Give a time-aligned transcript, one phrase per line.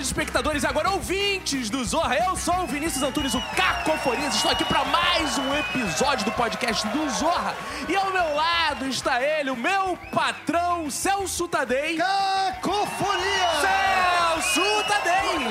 [0.00, 2.16] espectadores e agora ouvintes do Zorra.
[2.16, 4.34] Eu sou o Vinícius Antunes, o Cacofonias.
[4.34, 7.54] Estou aqui para mais um episódio do podcast do Zorra.
[7.88, 11.96] E ao meu lado está ele, o meu patrão, Celso Tadei.
[11.96, 13.50] Cacofonia!
[13.60, 15.48] Celso Tadei!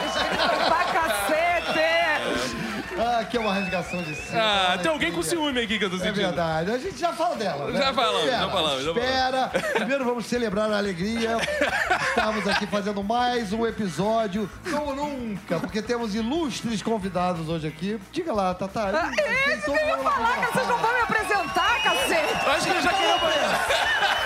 [0.68, 1.99] pra cacete!
[3.30, 4.42] Ah, aqui é uma rasgação de cima.
[4.42, 6.16] Ah, tem alguém com ciúme aqui que eu tô É sentindo.
[6.16, 7.70] verdade, a gente já fala dela.
[7.70, 7.80] né?
[7.80, 11.38] Já falamos, Espera, já falamos, já Espera, primeiro vamos celebrar a alegria.
[12.10, 18.00] Estamos aqui fazendo mais um episódio, como nunca, porque temos ilustres convidados hoje aqui.
[18.12, 18.82] Diga lá, Tata.
[18.96, 22.46] Ah, É isso que eu ia falar, que vocês não vão me apresentar, cacete!
[22.46, 23.20] Eu acho que ele já queria...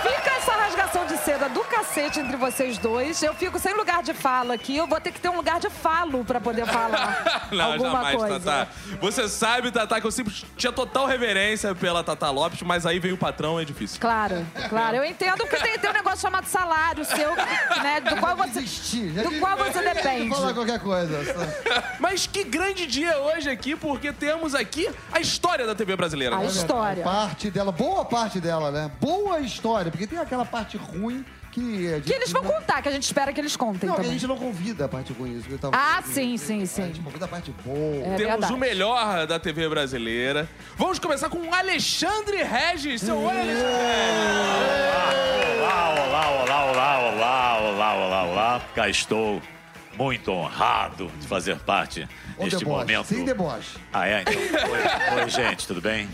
[0.02, 3.22] Fica essa rasgação de seda do cacete entre vocês dois.
[3.22, 4.76] Eu fico sem lugar de fala aqui.
[4.76, 8.16] Eu vou ter que ter um lugar de falo pra poder falar Não, alguma jamais,
[8.16, 8.40] coisa.
[8.40, 8.68] Tatá.
[9.00, 13.14] Você sabe, Tatá, que eu sempre tinha total reverência pela Tatá Lopes, mas aí veio
[13.14, 14.00] o patrão, é difícil.
[14.00, 14.96] Claro, claro.
[14.96, 18.00] Eu entendo porque tem, tem um negócio chamado salário seu, né?
[18.00, 20.30] Do qual você, do qual você depende.
[20.30, 21.20] Falar qualquer coisa.
[22.00, 26.36] Mas que grande dia hoje aqui, porque temos aqui a história da TV brasileira.
[26.36, 26.46] A né?
[26.46, 27.04] história.
[27.04, 28.90] Parte dela, boa parte dela, né?
[29.00, 31.24] Boa história, porque tem aquela parte ruim
[31.54, 33.88] que a gente Que eles vão não- contar, que a gente espera que eles contem
[33.88, 34.18] Não, que a também.
[34.18, 35.38] gente não convida a parte ruim.
[35.38, 36.06] Isso que eu tava Ah, falando.
[36.14, 36.82] sim, sim, A sim.
[36.86, 37.78] gente convida a parte boa.
[37.78, 38.52] É Temos verdade.
[38.52, 40.48] o melhor da TV brasileira.
[40.76, 43.00] Vamos começar com o Alexandre Regis.
[43.02, 43.64] Seu oi, Alexandre
[45.60, 48.60] Olá, olá, olá, olá, olá, olá, olá, olá.
[48.74, 49.40] Cá estou
[49.96, 53.06] muito honrado de fazer parte deste deboche, momento.
[53.06, 53.76] sem deboche.
[53.92, 54.22] Ah, é?
[54.22, 56.08] Então, oi, oi, gente, tudo bem?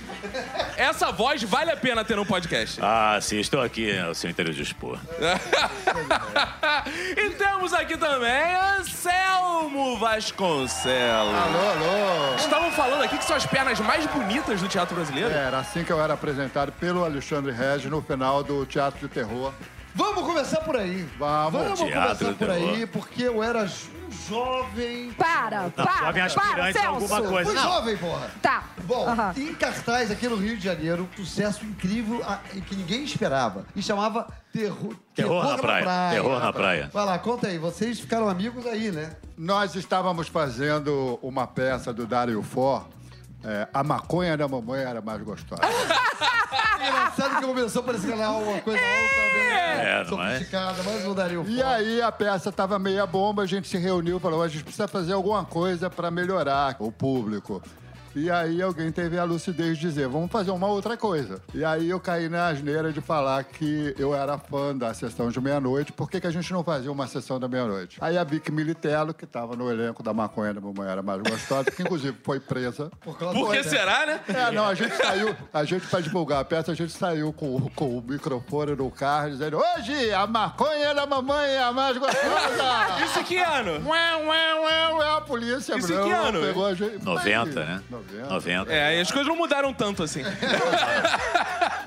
[0.77, 2.79] Essa voz vale a pena ter no podcast.
[2.83, 4.99] Ah, sim, estou aqui ao seu inteiro dispor.
[7.17, 11.35] e temos aqui também Anselmo Vasconcelos.
[11.35, 12.35] Alô, alô.
[12.37, 15.31] Estavam falando aqui que são as pernas mais bonitas do teatro brasileiro.
[15.31, 19.53] Era assim que eu era apresentado pelo Alexandre Regis no final do Teatro de Terror.
[19.95, 21.09] Vamos começar por aí.
[21.19, 21.53] Vamos.
[21.53, 25.13] Vamos começar por aí, porque eu era um jovem.
[25.13, 27.15] Para, para, jovem para, aspirante a Celso.
[27.15, 27.51] alguma coisa.
[27.51, 27.63] Fui Não.
[27.63, 28.31] jovem, porra.
[28.41, 28.65] Tá.
[28.85, 29.35] Bom, Aham.
[29.37, 32.23] em cartaz aqui no Rio de Janeiro, um sucesso incrível
[32.67, 33.65] que ninguém esperava.
[33.75, 36.11] E chamava Terror, Terror na praia.
[36.11, 36.91] Terror na praia.
[36.93, 37.59] Vai lá, conta aí.
[37.59, 39.17] Vocês ficaram amigos aí, né?
[39.37, 42.87] Nós estávamos fazendo uma peça do Dario For.
[43.45, 45.63] É, a maconha da mamãe era mais gostosa.
[46.81, 50.01] Engraçado que começou a parecer lá uma coisa outra, né?
[50.01, 50.33] É, não é?
[50.33, 53.77] Sofisticada, mas não daria o E aí a peça estava meia bomba, a gente se
[53.77, 57.63] reuniu e falou: a gente precisa fazer alguma coisa para melhorar o público.
[58.15, 61.41] E aí alguém teve a lucidez de dizer, vamos fazer uma outra coisa.
[61.55, 65.41] E aí eu caí na asneira de falar que eu era fã da sessão de
[65.41, 67.99] meia-noite, por que, que a gente não fazia uma sessão da meia-noite?
[68.01, 71.71] Aí a Vicky Militello, que estava no elenco da Maconha da Mamãe Era Mais Gostosa,
[71.71, 72.91] que inclusive foi presa.
[73.01, 74.21] Por causa Por que do- será, né?
[74.29, 77.61] É, não, a gente saiu, a gente pra divulgar a peça, a gente saiu com,
[77.77, 82.21] com o microfone no carro, dizendo, hoje a maconha da mamãe é a mais gostosa!
[83.05, 83.89] Isso que ano?
[83.89, 86.41] Ué, ué, ué, ué, a polícia Isso que ano?
[86.41, 87.05] pegou a gente.
[87.05, 87.83] 90, né?
[87.89, 88.00] 90.
[88.29, 88.73] 90.
[88.73, 90.23] É, e as coisas não mudaram tanto assim.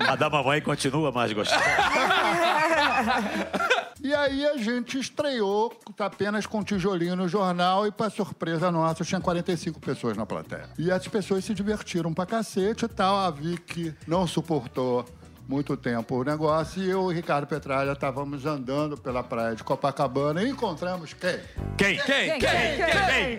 [0.00, 1.62] A da mamãe continua mais gostosa.
[4.04, 9.02] E aí a gente estreou apenas com um tijolinho no jornal e, pra surpresa nossa,
[9.02, 10.68] tinha 45 pessoas na plateia.
[10.78, 13.16] E as pessoas se divertiram pra cacete e tal.
[13.16, 15.06] A Vicky não suportou
[15.48, 19.62] muito tempo o negócio e eu e o Ricardo Petralha estávamos andando pela praia de
[19.62, 21.38] Copacabana e encontramos quem?
[21.76, 21.98] Quem?
[21.98, 22.04] Quem?
[22.04, 22.38] Quem?
[22.38, 22.48] Quem?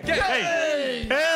[0.00, 0.14] Quem?
[1.10, 1.26] Eu!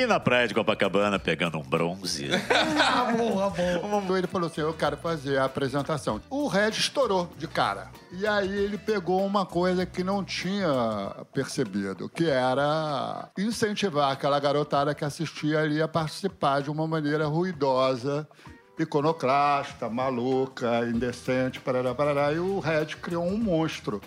[0.00, 2.30] Ali na praia de Copacabana, pegando um bronze.
[2.82, 4.16] Ah, bom, ah, bom.
[4.16, 6.20] Ele falou assim: Eu quero fazer a apresentação.
[6.30, 7.88] O Red estourou de cara.
[8.12, 14.94] E aí ele pegou uma coisa que não tinha percebido, que era incentivar aquela garotada
[14.94, 18.26] que assistia ali a participar de uma maneira ruidosa.
[18.82, 22.32] Iconoclasta, maluca, indecente, parará, parará.
[22.32, 24.00] E o Red criou um monstro,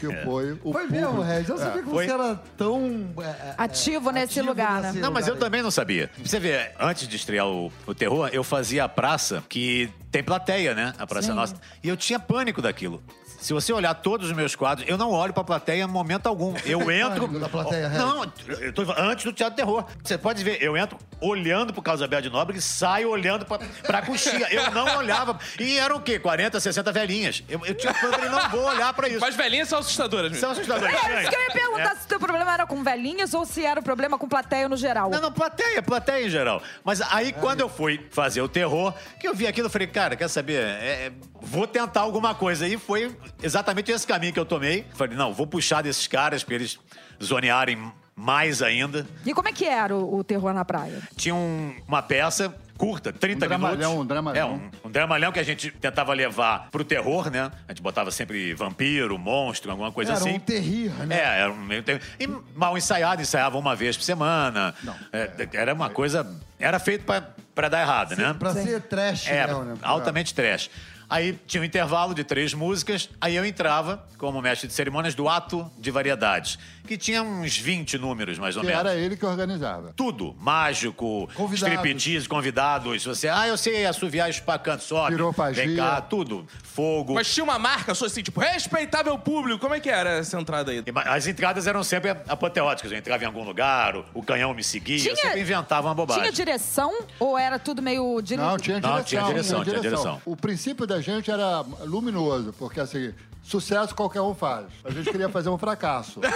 [0.00, 1.22] que foi o Foi mesmo, público.
[1.22, 1.48] Regis.
[1.48, 2.06] Eu sabia que foi.
[2.06, 3.12] você era tão...
[3.18, 4.92] é, é, Ativo nesse ativo lugar, né?
[4.92, 6.10] Não, mas eu lugar também não sabia.
[6.22, 10.74] Você vê, antes de estrear o, o terror, eu fazia a praça que tem plateia,
[10.74, 10.92] né?
[10.98, 11.34] A Praça Sim.
[11.34, 11.56] Nossa.
[11.82, 13.02] E eu tinha pânico daquilo.
[13.46, 16.52] Se você olhar todos os meus quadros, eu não olho pra plateia em momento algum.
[16.64, 17.28] Eu entro.
[17.28, 18.24] Pânico da plateia, não,
[18.60, 19.84] eu tô antes do Teatro Terror.
[20.02, 23.60] Você pode ver, eu entro olhando pro Carlos Alberto de Nóbrega e saio olhando pra,
[23.86, 24.48] pra coxinha.
[24.50, 25.38] Eu não olhava.
[25.60, 26.18] E eram o quê?
[26.18, 27.44] 40, 60 velhinhas.
[27.48, 29.20] Eu, eu tinha pânico e não vou olhar pra isso.
[29.20, 30.40] Mas velhinhas são assustadoras mesmo.
[30.40, 30.92] São assustadoras.
[30.92, 33.64] É isso que eu ia perguntar se o teu problema era com velhinhas ou se
[33.64, 35.08] era o problema com plateia no geral.
[35.08, 36.60] Não, não, plateia, plateia em geral.
[36.84, 40.16] Mas aí, quando eu fui fazer o terror, que eu vi aquilo, eu falei, cara,
[40.16, 40.60] quer saber?
[40.60, 42.66] É, é, vou tentar alguma coisa.
[42.66, 44.84] E foi exatamente esse caminho que eu tomei.
[44.94, 46.78] Falei, não, vou puxar desses caras pra eles
[47.22, 49.06] zonearem mais ainda.
[49.24, 51.02] E como é que era o, o terror na praia?
[51.16, 54.00] Tinha um- uma peça curta, 30 Um dramalhão, minutos.
[54.02, 54.48] um dramalhão.
[54.48, 54.50] É,
[54.84, 57.50] um, um dramalhão que a gente tentava levar pro terror, né?
[57.68, 60.32] A gente botava sempre vampiro, monstro, alguma coisa Era assim.
[60.34, 61.16] um terrir, né?
[61.18, 62.02] É, era um meio tempo.
[62.18, 64.74] E mal ensaiado, ensaiava uma vez por semana.
[65.12, 66.26] É, era uma coisa.
[66.58, 67.22] Era feito pra,
[67.54, 68.34] pra dar errado, né?
[68.38, 69.74] Pra ser trash, É, mesmo, né?
[69.82, 70.70] altamente trash.
[71.08, 75.28] Aí tinha um intervalo de três músicas, aí eu entrava como mestre de cerimônias do
[75.28, 78.80] ato de variedades, que tinha uns 20 números, mais ou Que menos.
[78.80, 79.92] era ele que organizava.
[79.96, 80.34] Tudo.
[80.40, 81.74] Mágico, Convidados.
[81.78, 83.04] striptease, convidados.
[83.04, 85.12] Você, ah, eu sei assoviar espacanto, sobe.
[85.16, 85.66] Pirofagia.
[85.66, 86.46] Vem cá, tudo.
[86.62, 87.14] Fogo.
[87.14, 89.58] Mas tinha uma marca, só assim, tipo, respeitável público.
[89.58, 90.82] Como é que era essa entrada aí?
[91.06, 92.92] As entradas eram sempre apoteóticas.
[92.92, 95.94] Eu entrava em algum lugar, o, o canhão me seguia, eu Tinha- sempre inventava uma
[95.94, 96.22] bobagem.
[96.22, 98.20] Tinha direção ou era tudo meio...
[98.20, 98.40] Dire...
[98.40, 98.96] Não, tinha direção.
[98.98, 100.22] Não, tinha direção, tinha direção.
[100.24, 103.12] O princípio da gente era luminoso, porque assim,
[103.46, 104.66] sucesso qualquer um faz.
[104.84, 106.20] A gente queria fazer um fracasso.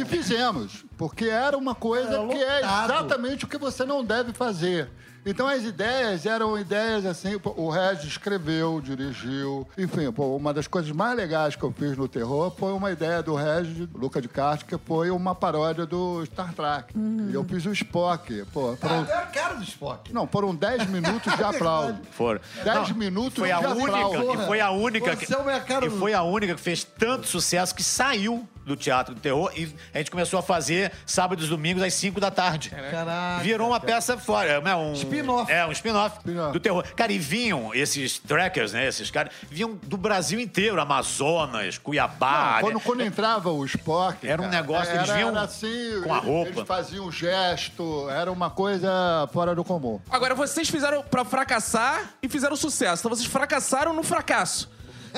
[0.00, 4.32] E fizemos, porque era uma coisa Era que é exatamente o que você não deve
[4.32, 4.88] fazer.
[5.28, 10.92] Então as ideias eram ideias assim, o Regis escreveu, dirigiu, enfim, pô, uma das coisas
[10.92, 14.66] mais legais que eu fiz no terror foi uma ideia do Regis, Luca de Castro,
[14.68, 16.94] que foi uma paródia do Star Trek.
[17.28, 20.12] E eu fiz o Spock, pô, Ah, foram, é a cara do Spock.
[20.12, 21.98] não, foram 10 minutos de aplauso.
[22.12, 22.40] Foram.
[22.62, 24.32] 10 Não, minutos foi a de única, aplauso.
[24.42, 27.26] e foi a única que, Você é cara e foi a única que fez tanto
[27.26, 31.48] sucesso que saiu do teatro do terror e a gente começou a fazer sábados e
[31.48, 32.70] domingos às 5 da tarde.
[32.70, 33.42] Caraca.
[33.42, 35.50] Virou uma peça fora, é um Spin-off.
[35.50, 36.52] É, um spin-off Spin-off.
[36.52, 36.84] do terror.
[36.96, 42.54] Cara, e vinham esses trackers, né, esses caras, vinham do Brasil inteiro, Amazonas, Cuiabá.
[42.54, 42.82] Não, quando, né?
[42.84, 44.26] quando entrava o Spock.
[44.26, 46.50] Era um negócio, eles era, vinham era assim, com a roupa.
[46.50, 50.00] Eles faziam um gesto, era uma coisa fora do comum.
[50.10, 53.02] Agora, vocês fizeram pra fracassar e fizeram sucesso.
[53.02, 54.68] Então vocês fracassaram no fracasso.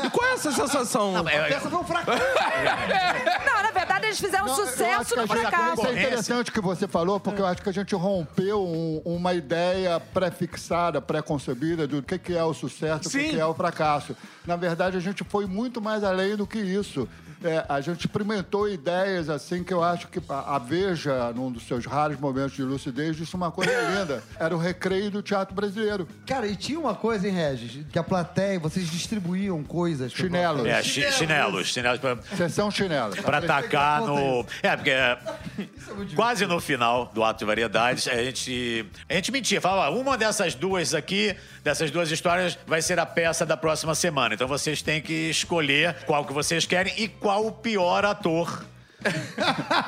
[0.05, 1.27] E qual é essa sensação?
[1.29, 2.19] É, Essa foi um fracasso.
[3.47, 5.73] Não, na verdade eles fizeram Não, eu acho sucesso que a no gente- fracasso.
[5.83, 9.35] Isso é interessante que você falou, porque eu acho que a gente rompeu um- uma
[9.35, 13.31] ideia pré-fixada, pré-concebida do que, que é o sucesso, o que, Sim.
[13.31, 14.17] que é o fracasso.
[14.47, 17.09] Na verdade, a gente foi muito mais além do que isso.
[17.45, 21.63] É, a gente experimentou ideias assim que eu acho que a, a Veja, num dos
[21.69, 24.25] seus raros momentos de lucidez, disse uma coisa linda.
[24.41, 26.09] Era o recreio do teatro brasileiro.
[26.27, 27.87] Cara, e tinha uma coisa, hein, Regis?
[27.93, 29.63] Que a plateia, vocês distribuíam
[29.97, 30.13] coisas.
[30.13, 30.67] Chinelos.
[30.67, 33.15] é, chi- chinelos, chinelos pra, Sessão chinela.
[33.17, 34.45] pra atacar no.
[34.63, 35.19] É, porque é,
[36.15, 39.61] quase no final do ato de variedades, a gente, a gente mentia.
[39.61, 43.95] Falava, "Ó, uma dessas duas aqui, dessas duas histórias, vai ser a peça da próxima
[43.95, 44.35] semana.
[44.35, 48.65] Então vocês têm que escolher qual que vocês querem e qual o pior ator.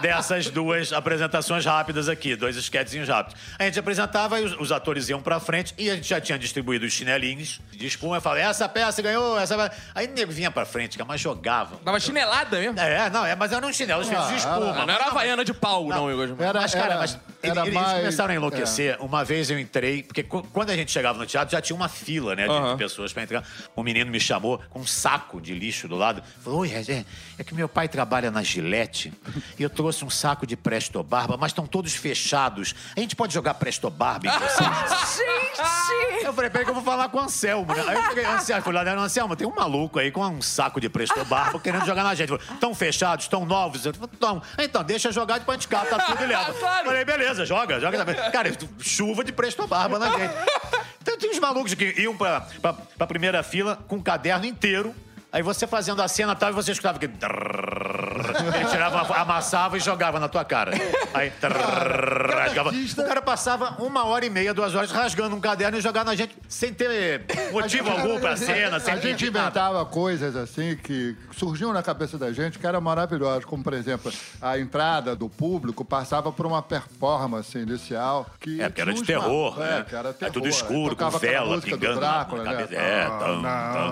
[0.00, 3.40] Dessas duas apresentações rápidas aqui, dois esquetezinhos rápidos.
[3.58, 6.38] A gente apresentava e os, os atores iam pra frente e a gente já tinha
[6.38, 9.72] distribuído os chinelinhos de espuma e falava, essa peça ganhou, essa peça...
[9.94, 11.78] Aí o nego vinha pra frente, cara, mas jogava.
[11.84, 12.78] Dava chinelada mesmo.
[12.78, 14.86] É, não, é, mas eram uns chinelos feitos de espuma.
[14.86, 16.36] Não era havaiana de pau, não, Igor.
[16.40, 18.96] Era, Mas, cara, era- mas era eles mais- começaram a enlouquecer.
[19.00, 21.88] Uma vez eu entrei, porque qu- quando a gente chegava no teatro, já tinha uma
[21.88, 23.42] fila, né, de, pessoas pra entrar.
[23.76, 26.22] Um menino me chamou com um saco de lixo do lado.
[26.42, 27.04] Falou, oi, Regé,
[27.38, 29.00] é que meu pai trabalha na Gillette
[29.58, 32.75] e eu trouxe um saco de Presto Barba, mas estão todos fechados.
[32.97, 35.17] A gente pode jogar Presto Barba em vocês?
[35.17, 36.25] Gente!
[36.25, 37.73] Eu falei, peraí que eu vou falar com o Anselmo.
[37.75, 37.85] né?
[37.87, 40.81] Aí eu fiquei, Anselmo, fui lá, né, Anselmo, tem um maluco aí com um saco
[40.81, 42.32] de Presto Barba querendo jogar na gente.
[42.35, 43.85] Estão fechados, estão novos?
[43.87, 44.43] Eu falei, Estão.
[44.58, 46.50] Então, deixa jogar, depois a gente cata tudo e leva.
[46.61, 46.87] Claro.
[46.87, 48.14] Falei, beleza, joga, joga também.
[48.31, 50.35] Cara, chuva de Presto Barba na gente.
[51.00, 54.95] Então tem uns malucos que iam pra, pra, pra primeira fila com um caderno inteiro.
[55.32, 57.06] Aí você fazendo a cena tal, e você escutava que.
[57.06, 60.72] Ele tirava, amassava e jogava na tua cara.
[61.14, 61.32] Aí.
[62.50, 62.71] Rasgava.
[62.71, 66.14] O cara passava uma hora e meia, duas horas rasgando um caderno e jogando na
[66.14, 69.40] gente sem ter motivo algum pra cena, sem A gente nada.
[69.40, 74.12] inventava coisas assim que surgiam na cabeça da gente que eram maravilhosas, como por exemplo,
[74.40, 79.59] a entrada do público passava por uma performance inicial que É, porque era de terror,
[79.59, 79.87] ma- né?
[79.90, 80.33] É, era É terror.
[80.33, 82.57] tudo Aí escuro, com vela pingando Drácula, na né?
[82.62, 82.80] cabeça.
[82.80, 83.07] É,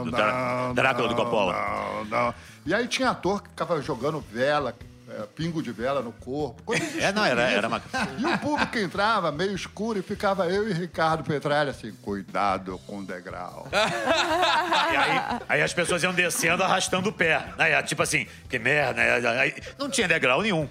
[0.05, 1.53] do Drá- Drácula do Coppola.
[1.53, 2.35] Não, não.
[2.67, 4.75] E aí tinha ator que ficava jogando vela,
[5.11, 6.63] é, pingo de vela no corpo.
[6.65, 7.83] coisas É, não, era, era uma.
[8.19, 12.99] E o público entrava meio escuro e ficava eu e Ricardo Petralha assim, cuidado com
[12.99, 13.67] o degrau.
[13.73, 17.45] E aí, aí as pessoas iam descendo, arrastando o pé.
[17.59, 19.21] Aí, tipo assim, que merda.
[19.21, 19.41] né?
[19.41, 20.69] Aí, não tinha degrau nenhum.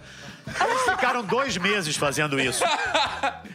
[0.48, 2.64] Eles ficaram dois meses fazendo isso.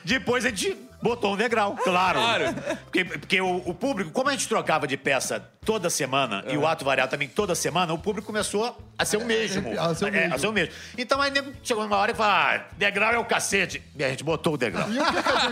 [0.04, 2.18] Depois a gente botou um degrau, claro.
[2.20, 2.54] Claro.
[2.84, 6.66] Porque, porque o, o público, como a gente trocava de peça toda semana, e o
[6.66, 9.78] ato variado também toda semana, o público começou a ser o mesmo.
[9.80, 10.34] a ser o É, mesmo.
[10.34, 10.74] a ser o mesmo.
[10.98, 13.82] Então aí nego chegou numa hora e falou: ah, degrau é o cacete.
[13.96, 14.86] E a gente botou o degrau.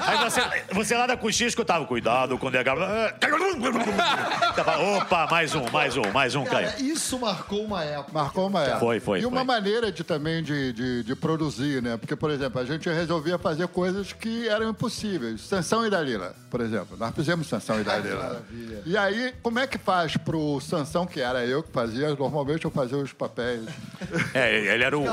[0.06, 0.40] Aí você,
[0.72, 2.76] você lá da coxinha escutava, cuidado com o degrau.
[4.56, 6.68] Tava, Opa, mais um, mais um, mais um, caiu.
[6.70, 8.12] Cara, isso marcou uma época.
[8.12, 8.78] Marcou uma época.
[8.80, 9.44] Foi, foi, E uma foi.
[9.46, 11.96] maneira de também de, de, de produzir, né?
[11.96, 15.40] Porque, por exemplo, a gente resolvia fazer coisas que eram impossíveis.
[15.42, 16.96] Sansão e Dalila, por exemplo.
[16.98, 18.22] Nós fizemos Sansão e Dalila.
[18.22, 18.82] maravilha.
[18.84, 22.70] E aí, como é que faz pro Sansão, que era eu que fazia, normalmente eu
[22.70, 23.64] fazia os papéis.
[24.34, 25.04] É, ele era o,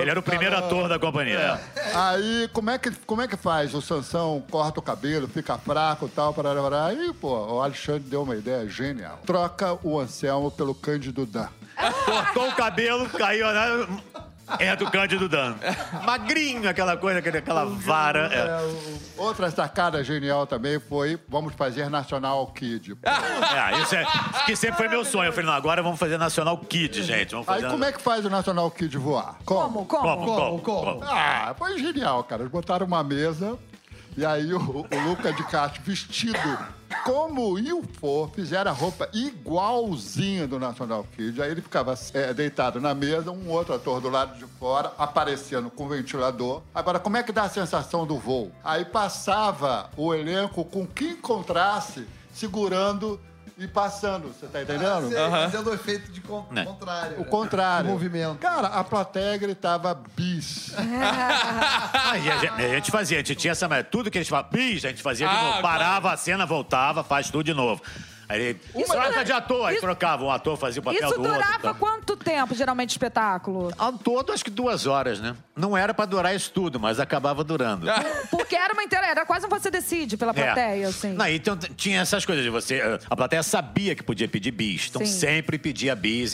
[0.00, 1.60] ele era o primeiro ator da companhia.
[1.94, 3.74] Aí, como é, que, como é que faz?
[3.74, 6.52] O Sansão corta o cabelo, fica fraco e tal, para
[6.86, 9.18] Aí, pô, o Alexandre deu uma ideia genial.
[9.26, 11.48] Troca o Anselmo pelo Cândido Dan.
[12.04, 13.86] Cortou o cabelo, caiu, né?
[14.58, 15.54] É do Cândido Dan.
[16.04, 18.30] Magrinho, aquela coisa, aquela vara.
[18.32, 19.02] é.
[19.16, 22.96] Outra sacada genial também foi, vamos fazer Nacional Kid.
[23.52, 24.04] É, isso é,
[24.46, 25.26] que sempre foi meu sonho.
[25.28, 27.32] Eu falei, não, agora vamos fazer Nacional Kid, gente.
[27.32, 27.66] Vamos fazer...
[27.66, 29.36] Aí como é que faz o Nacional Kid voar?
[29.44, 29.84] Como?
[29.84, 30.02] Como?
[30.02, 31.04] Como, como, Como, como?
[31.04, 32.42] Ah, foi genial, cara.
[32.42, 33.58] Eles botaram uma mesa
[34.16, 36.38] e aí o, o Luca de Castro vestido
[37.04, 41.40] como o UFO fizeram a roupa igualzinha do National Kid.
[41.40, 45.70] Aí ele ficava é, deitado na mesa, um outro ator do lado de fora, aparecendo
[45.70, 46.62] com ventilador.
[46.74, 48.52] Agora, como é que dá a sensação do voo?
[48.62, 53.20] Aí passava o elenco com quem encontrasse segurando
[53.58, 54.28] e passando.
[54.28, 55.08] Você tá entendendo?
[55.08, 56.64] Sei, Fazendo o efeito de con- Né.
[56.64, 57.20] contrário.
[57.20, 57.88] O contrário.
[57.88, 58.38] O movimento.
[58.38, 60.72] Cara, a plateia gritava bis.
[62.04, 63.68] Ah, e a, gente, a gente fazia, a gente tinha essa.
[63.68, 65.62] mas Tudo que a gente falava, bis, a gente fazia de Ah, novo.
[65.62, 67.82] Parava a cena, voltava, faz tudo de novo.
[68.32, 68.60] Aí ele.
[68.76, 70.24] Isso troca dura- de ator, aí isso- trocava.
[70.24, 71.32] Um ator fazia o papel Isso do outro.
[71.34, 71.74] durava então.
[71.74, 73.72] quanto tempo, geralmente, o espetáculo?
[73.78, 75.34] Ao todo, acho que duas horas, né?
[75.56, 77.86] Não era pra durar isso tudo, mas acabava durando.
[78.30, 81.10] Porque era uma inteira, era quase um você decide pela plateia, assim.
[81.10, 81.12] É.
[81.12, 82.76] Não, então tinha essas coisas de você.
[82.76, 84.88] eh, A plateia sabia que podia pedir bis.
[84.88, 85.12] Então Sim.
[85.12, 86.32] sempre pedia bis.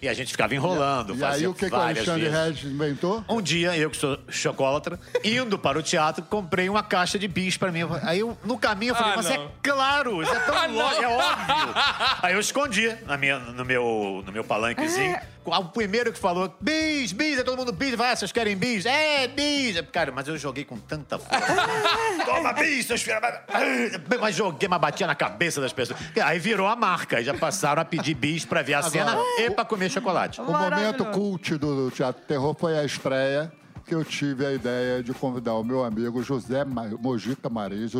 [0.00, 1.16] E, a gente ficava enrolando.
[1.16, 2.28] E aí o que, que o Alexandre.
[2.28, 3.24] Regis inventou?
[3.28, 7.56] Um dia, eu que sou chocólatra, indo para o teatro, comprei uma caixa de bis
[7.56, 7.80] pra mim.
[8.02, 9.34] Aí eu, no caminho eu falei, Ah, mas não.
[9.34, 11.39] é claro, isso é tão Ah, lógico, é óbvio.
[12.22, 15.18] Aí eu escondi na minha, no, meu, no meu palanquezinho.
[15.44, 17.94] O primeiro que falou, bis, bis, é todo mundo bis.
[17.94, 18.84] Vai, vocês querem bis?
[18.86, 19.80] É, bis.
[19.92, 21.66] Cara, mas eu joguei com tanta força.
[22.24, 23.20] Toma bis, seus filhos.
[24.20, 25.98] Mas joguei, mas batia na cabeça das pessoas.
[26.22, 27.16] Aí virou a marca.
[27.16, 30.40] Aí já passaram a pedir bis pra ver a cena e pra comer chocolate.
[30.40, 33.50] O momento cult do Teatro Terror foi a estreia
[33.90, 37.50] que eu tive a ideia de convidar o meu amigo José Ma- Mojica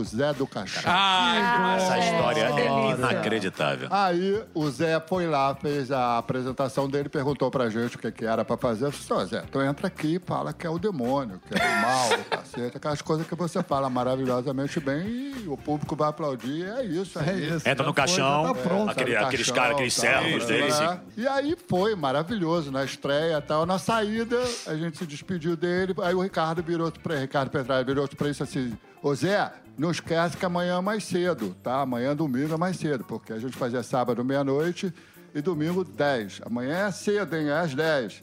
[0.04, 0.84] Zé do Caixão.
[0.86, 3.88] Ah, Essa história é inacreditável.
[3.90, 8.24] Aí o Zé foi lá, fez a apresentação dele, perguntou pra gente o que, que
[8.24, 8.84] era pra fazer.
[8.84, 11.66] Eu disse, "Ô, Zé, tu entra aqui e fala que é o demônio, que é
[11.66, 16.08] o mal, o cacete, aquelas coisas que você fala maravilhosamente bem e o público vai
[16.10, 16.66] aplaudir.
[16.68, 17.56] É isso, é, É isso.
[17.56, 17.68] isso.
[17.68, 18.90] Entra no caixão, tá pronto.
[18.90, 20.74] aquele- Sabe, aqueles caras, aqueles tal, servos deles.
[20.80, 21.00] assim.
[21.16, 23.66] E aí foi maravilhoso, na estreia e tal.
[23.66, 25.79] Na saída, a gente se despediu dele.
[26.02, 29.90] Aí o Ricardo virou pra Ricardo Petralha virou pra ele e assim: Ô Zé, não
[29.90, 31.80] esquece que amanhã é mais cedo, tá?
[31.80, 34.92] Amanhã, domingo, é mais cedo, porque a gente fazia sábado meia-noite
[35.34, 36.42] e domingo 10.
[36.44, 37.48] Amanhã é cedo, hein?
[37.48, 38.22] É às 10.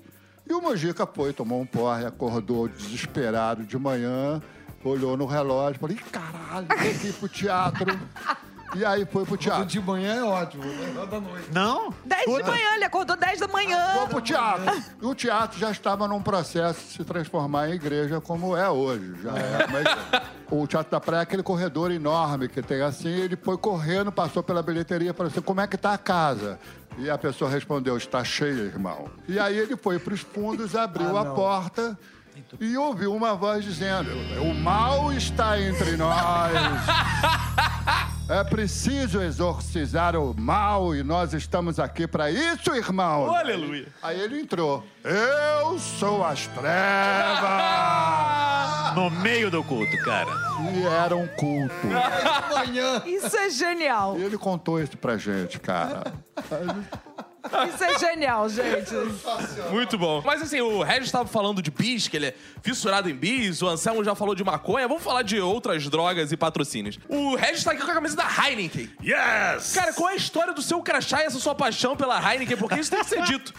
[0.49, 4.41] E o Mojica foi, tomou um porre, acordou desesperado de manhã,
[4.83, 7.99] olhou no relógio, falou: Ih, caralho, tem que ir pro teatro.
[8.75, 9.65] E aí foi pro O teatro.
[9.65, 11.05] de manhã é ótimo, né?
[11.09, 11.47] da noite.
[11.53, 11.93] Não?
[12.05, 13.93] 10 de manhã, ele acordou 10 da manhã.
[13.93, 14.83] Foi pro teatro.
[15.01, 19.13] E o teatro já estava num processo de se transformar em igreja como é hoje.
[19.23, 20.21] Já é, mas
[20.51, 23.09] o Teatro da Praia é aquele corredor enorme que tem assim.
[23.09, 26.59] Ele foi correndo, passou pela bilheteria e falou assim, como é que tá a casa?
[26.97, 29.09] E a pessoa respondeu, está cheia, irmão.
[29.27, 31.97] E aí ele foi pros fundos, abriu a porta
[32.59, 34.09] e ouviu uma voz dizendo,
[34.41, 36.51] o mal está entre nós.
[38.29, 43.33] É preciso exorcizar o mal e nós estamos aqui para isso, irmão.
[43.33, 43.87] Aleluia.
[44.03, 44.83] Aí ele entrou.
[45.01, 47.47] Eu sou as trevas.
[48.95, 50.29] No meio do culto, cara.
[50.73, 51.87] E era um culto.
[53.05, 54.17] Isso é genial.
[54.19, 56.03] E ele contou isso pra gente, cara.
[57.73, 58.93] Isso é genial, gente.
[59.71, 60.21] Muito bom.
[60.25, 63.67] Mas assim, o Regis estava falando de bis, que ele é fissurado em bis, o
[63.67, 64.87] Anselmo já falou de maconha.
[64.87, 66.99] Vamos falar de outras drogas e patrocínios.
[67.07, 68.89] O Regis tá aqui com a camisa da Heineken.
[69.03, 69.73] Yes!
[69.73, 72.57] Cara, qual é a história do seu crachá e essa sua paixão pela Heineken?
[72.57, 73.53] Porque isso tem que ser dito.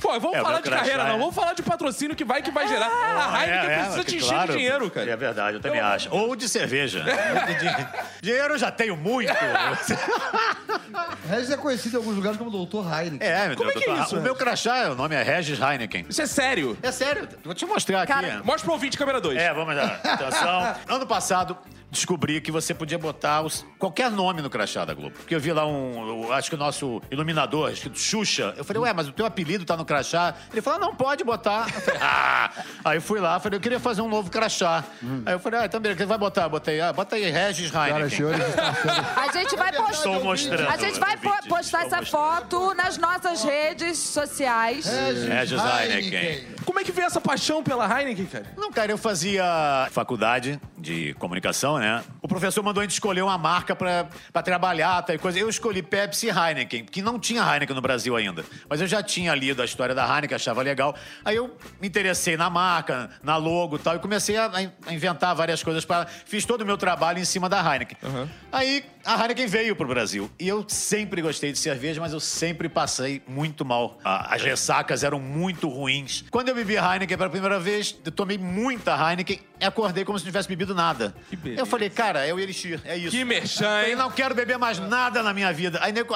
[0.00, 1.18] Pô, vamos É, falar de crachá carreira, é- não.
[1.18, 2.86] Vamos falar de patrocínio que vai que vai gerar.
[2.88, 4.52] A Heineken precisa te encher claro.
[4.52, 5.10] de dinheiro, cara.
[5.10, 6.08] É verdade, eu também acho.
[6.14, 7.02] Ou de cerveja.
[7.02, 9.32] Di- dinheiro eu já tenho muito.
[11.28, 13.25] Regis é conhecido em alguns lugares como Doutor Heineken.
[13.26, 16.06] É, meu Como é que é isso, O meu crachá, o nome é Regis Heineken.
[16.08, 16.76] Isso é sério.
[16.82, 18.12] É sério, vou te mostrar aqui.
[18.12, 19.36] Cara, Mostra pro ouvinte, câmera 2.
[19.38, 20.00] É, vamos lá.
[20.04, 20.76] Atenção.
[20.88, 21.56] Ano passado,
[21.90, 25.14] descobri que você podia botar os- qualquer nome no crachá da Globo.
[25.16, 28.54] Porque eu vi lá um, eu acho que o nosso iluminador, escrito Xuxa.
[28.56, 30.34] Eu falei, ué, mas o teu apelido tá no crachá.
[30.52, 31.66] Ele falou, não, pode botar.
[31.74, 32.50] Eu falei, ah.
[32.84, 34.84] Aí fui lá, falei, eu queria fazer um novo crachá.
[35.24, 36.48] Aí eu falei, ah, então beleza, vai botar?
[36.48, 38.08] Botei, ah, bota aí Regis Heineken.
[38.10, 39.06] senhores, está sendo...
[39.16, 39.92] A gente vai postar.
[39.92, 40.68] Estou mostrando.
[40.68, 41.16] A gente vai
[41.48, 44.86] postar essa foto nas nossas redes sociais.
[44.86, 46.56] Regis Heineken.
[46.64, 48.46] Como é que veio essa paixão pela Heineken, cara?
[48.56, 52.02] Não, cara, eu fazia faculdade de comunicação, né?
[52.22, 55.38] O professor mandou a gente escolher uma marca pra pra trabalhar, tal e coisa.
[55.38, 58.44] Eu escolhi Pepsi e Heineken, que não tinha Heineken no Brasil ainda.
[58.68, 60.94] Mas eu já tinha lido a história da Heineken, achava legal.
[61.24, 64.50] Aí eu me interessei na marca, na logo e tal, e comecei a,
[64.86, 67.96] a inventar várias coisas para Fiz todo o meu trabalho em cima da Heineken.
[68.52, 70.30] Aí a Heineken veio pro Brasil.
[70.38, 73.98] E eu sempre gostei de cerveja, mas eu sempre passei muito mal.
[74.04, 76.24] As ressacas eram muito ruins.
[76.30, 80.24] Quando eu bebi Heineken pela primeira vez, eu tomei muita Heineken e acordei como se
[80.24, 81.14] não tivesse bebido nada.
[81.30, 81.62] Que beleza.
[81.62, 83.10] eu falei, cara, é o Elixir, é isso.
[83.10, 83.96] Que merchan, Eu hein?
[83.96, 85.78] não quero beber mais nada na minha vida.
[85.82, 86.14] Aí nego,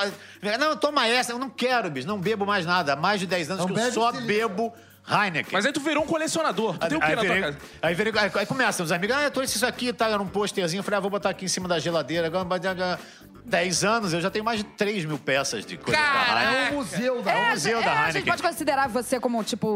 [0.59, 1.33] não, toma essa.
[1.33, 2.07] Eu não quero, bicho.
[2.07, 2.95] Não bebo mais nada.
[2.95, 4.73] Há mais de 10 anos Não que eu só se liga.
[5.11, 5.53] Heineken.
[5.53, 6.79] Mas aí tu virou um colecionador.
[6.79, 7.59] Tu tem o que Aí, na tua virei- casa?
[7.83, 10.09] aí, virei- aí- aí começa, os amigos, ah, eu trouxe isso aqui, tá?
[10.09, 10.81] Era um posterzinho.
[10.81, 12.27] Eu falei, ah, vou botar aqui em cima da geladeira.
[12.27, 12.99] Agora, mas, ah,
[13.45, 16.41] 10 anos, eu já tenho mais de 3 mil peças de coisa da Caraca!
[16.53, 16.67] Heineken.
[16.69, 18.25] É um museu da É um É, museu é, da A gente Heineken.
[18.33, 19.67] pode considerar você como, tipo,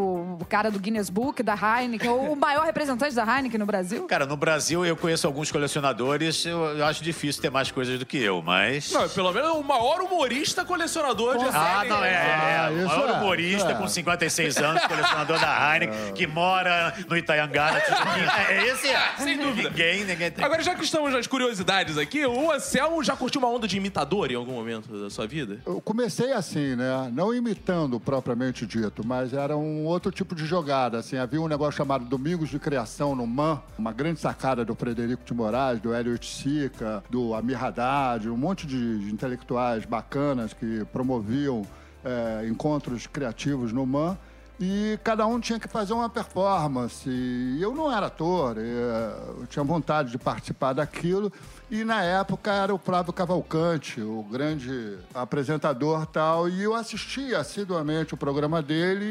[0.41, 4.05] o cara do Guinness Book, da Heineken, ou o maior representante da Heineken no Brasil?
[4.07, 8.07] Cara, no Brasil eu conheço alguns colecionadores, eu, eu acho difícil ter mais coisas do
[8.07, 8.93] que eu, mas...
[8.93, 11.89] Não, pelo menos o maior humorista colecionador de Ah, Heineken.
[11.91, 12.11] não, é.
[12.13, 13.75] é, Ah, o isso maior é, humorista é.
[13.75, 18.35] com 56 anos, colecionador da Heineken, que mora no Itaiangá, Tijuquinha.
[18.55, 19.17] É, esse é.
[19.19, 19.71] Sem dúvida.
[19.71, 20.45] Ninguém, ninguém tem.
[20.45, 24.31] Agora, já que estamos nas curiosidades aqui, o Anselmo já curtiu uma onda de imitador
[24.31, 25.59] em algum momento da sua vida?
[25.65, 27.11] Eu comecei assim, né?
[27.13, 30.99] Não imitando propriamente dito, mas era um outro tipo de jogada.
[30.99, 35.25] Assim, havia um negócio chamado Domingos de Criação no MAN, uma grande sacada do Frederico
[35.25, 38.77] de Moraes, do Hélio Sica, do Amir Haddad, um monte de
[39.11, 41.63] intelectuais bacanas que promoviam
[42.05, 44.17] eh, encontros criativos no MAN.
[44.59, 47.09] E cada um tinha que fazer uma performance.
[47.09, 51.33] E eu não era ator, eh, eu tinha vontade de participar daquilo.
[51.71, 56.49] E na época era o Flávio Cavalcante, o grande apresentador tal.
[56.49, 59.05] E eu assisti assiduamente o programa dele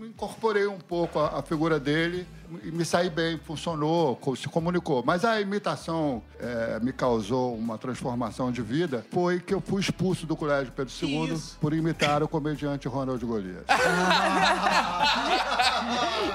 [0.00, 5.02] e incorporei um pouco a, a figura dele me saí bem, funcionou, se comunicou.
[5.04, 9.04] Mas a imitação eh, me causou uma transformação de vida.
[9.10, 11.58] Foi que eu fui expulso do Colégio Pedro II Isso.
[11.60, 13.64] por imitar o comediante Ronald Golias.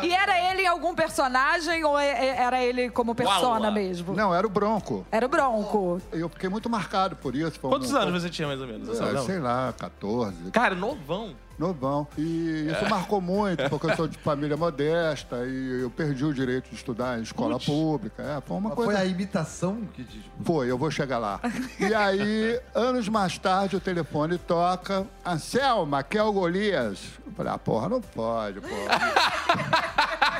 [0.02, 3.72] E era ele em algum personagem ou é- é- era ele como persona Uau.
[3.72, 4.13] mesmo?
[4.13, 5.06] Não, era o Bronco.
[5.12, 6.02] Era o Bronco.
[6.12, 7.60] Eu fiquei muito marcado por isso.
[7.60, 8.89] Foi um- Quantos anos você tinha, mais ou menos?
[9.00, 11.36] É, sei lá, 14, Cara, novão.
[11.60, 12.08] Novão.
[12.17, 16.69] E isso marcou muito, porque eu sou de família modesta e eu perdi o direito
[16.69, 18.24] de estudar em escola pública.
[18.24, 18.91] É, foi uma Mas coisa.
[18.93, 20.24] Foi a imitação que diz.
[20.43, 21.39] Foi, eu vou chegar lá.
[21.80, 25.06] E aí, anos mais tarde, o telefone toca.
[25.26, 27.00] Anselma, quer o Golias?
[27.26, 29.89] Eu falei, ah, porra, não pode, porra.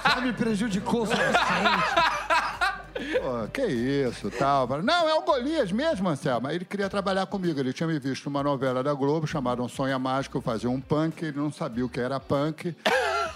[0.16, 1.40] Já me prejudicou o suficiente.
[3.22, 4.68] Pô, que isso, tal.
[4.84, 6.50] Não, é o Golias mesmo, Anselmo.
[6.50, 7.60] Ele queria trabalhar comigo.
[7.60, 10.38] Ele tinha me visto numa novela da Globo chamada Um Sonho Mágico.
[10.38, 12.76] Eu fazia um punk, ele não sabia o que era punk.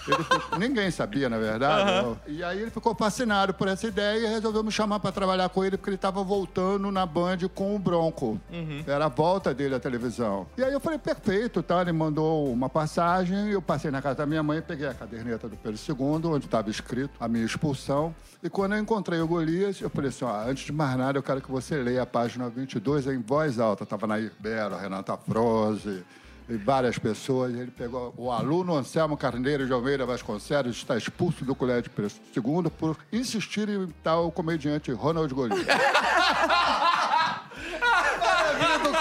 [0.06, 0.24] Ele
[0.58, 2.16] Ninguém sabia, na verdade.
[2.26, 5.64] E aí ele ficou fascinado por essa ideia e resolveu me chamar para trabalhar com
[5.64, 8.40] ele porque ele estava voltando na Band com o Bronco.
[8.86, 10.46] Era a volta dele à televisão.
[10.56, 11.80] E aí eu falei, perfeito, tá?
[11.80, 15.56] Ele mandou uma passagem, eu passei na casa da minha mãe, peguei a caderneta do
[15.56, 18.14] Pedro II, onde estava escrito a minha expulsão.
[18.42, 21.22] E quando eu encontrei o Golias, eu falei assim, ó, antes de mais nada, eu
[21.22, 23.86] quero que você leia a página 22 em voz alta.
[23.86, 26.04] Tava na Ibero, Renata Froze
[26.48, 27.54] e várias pessoas.
[27.54, 32.96] Ele pegou o aluno Anselmo Carneiro de Almeida Vasconcelos está expulso do Colégio II por
[33.12, 35.66] insistir em o comediante Ronald Golias.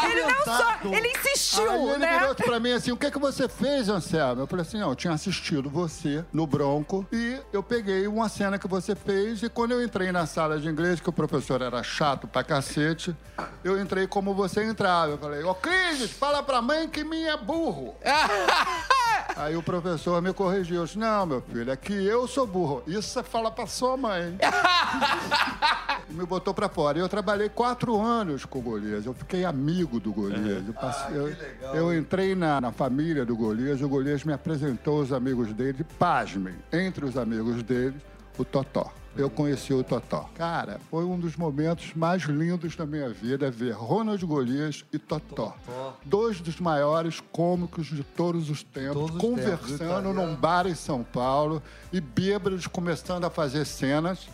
[0.10, 0.74] Ele não só.
[0.84, 2.20] Ele insistiu, Aí ele né?
[2.20, 4.42] virou pra mim assim, o que, que você fez, Anselmo?
[4.42, 8.58] Eu falei assim, não, eu tinha assistido você no Bronco e eu peguei uma cena
[8.60, 11.82] que você fez e quando eu entrei na sala de inglês, que o professor era
[11.84, 13.16] chato pra cacete,
[13.64, 15.14] eu entrei como você entrava.
[15.14, 17.96] Eu falei, ô Cris, fala pra mãe que minha é burro.
[19.36, 20.78] Aí o professor me corrigiu.
[20.78, 22.84] Eu disse, não, meu filho, é que eu sou burro.
[22.86, 24.38] Isso você fala pra sua mãe.
[26.14, 26.98] Me botou pra fora.
[27.00, 29.06] Eu trabalhei quatro anos com o Golias.
[29.06, 30.64] Eu fiquei amigo do Golias.
[30.68, 31.30] Eu, passei- eu-
[31.74, 33.82] eu entrei na, na família do Golias.
[33.82, 35.78] O Golias me apresentou os amigos dele.
[35.80, 37.96] E, Pasmem, entre os amigos dele,
[38.38, 38.92] o Totó.
[39.16, 40.28] Eu conheci o Totó.
[40.36, 45.56] Cara, foi um dos momentos mais lindos da minha vida ver Ronald Golias e Totó.
[46.04, 50.14] Dois dos maiores cômicos de todos os tempos, Todos os tempos, conversando italiano.
[50.14, 54.28] num bar em São Paulo e bêbados começando a fazer cenas.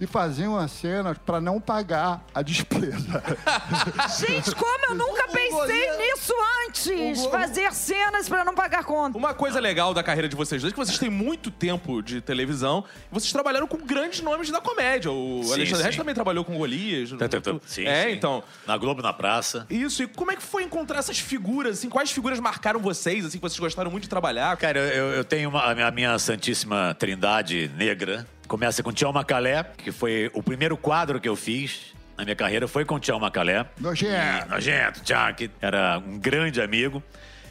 [0.00, 3.22] E faziam as cenas para não pagar a despesa.
[4.18, 6.34] Gente, como eu nunca pensei nisso
[6.66, 7.24] antes!
[7.26, 9.16] Fazer cenas pra não pagar conta.
[9.16, 12.20] Uma coisa legal da carreira de vocês dois é que vocês têm muito tempo de
[12.20, 15.12] televisão e vocês trabalharam com grandes nomes da comédia.
[15.12, 15.84] O Sim, Alexandre.
[15.84, 17.10] Reis também trabalhou com Golias.
[17.12, 17.54] Tá, tá, tá.
[17.64, 18.10] Sim, é, sim.
[18.12, 18.42] então.
[18.66, 19.64] Na Globo, na praça.
[19.70, 21.88] Isso, e como é que foi encontrar essas figuras, assim?
[21.88, 24.56] Quais figuras marcaram vocês, assim, que vocês gostaram muito de trabalhar?
[24.56, 29.90] Cara, eu, eu tenho uma- a minha Santíssima Trindade Negra, Começa com Tião Macalé, que
[29.90, 33.66] foi o primeiro quadro que eu fiz na minha carreira, foi com Tião Macalé.
[33.80, 34.46] Nojento.
[34.46, 37.02] E- Nojento, Tião, que era um grande amigo.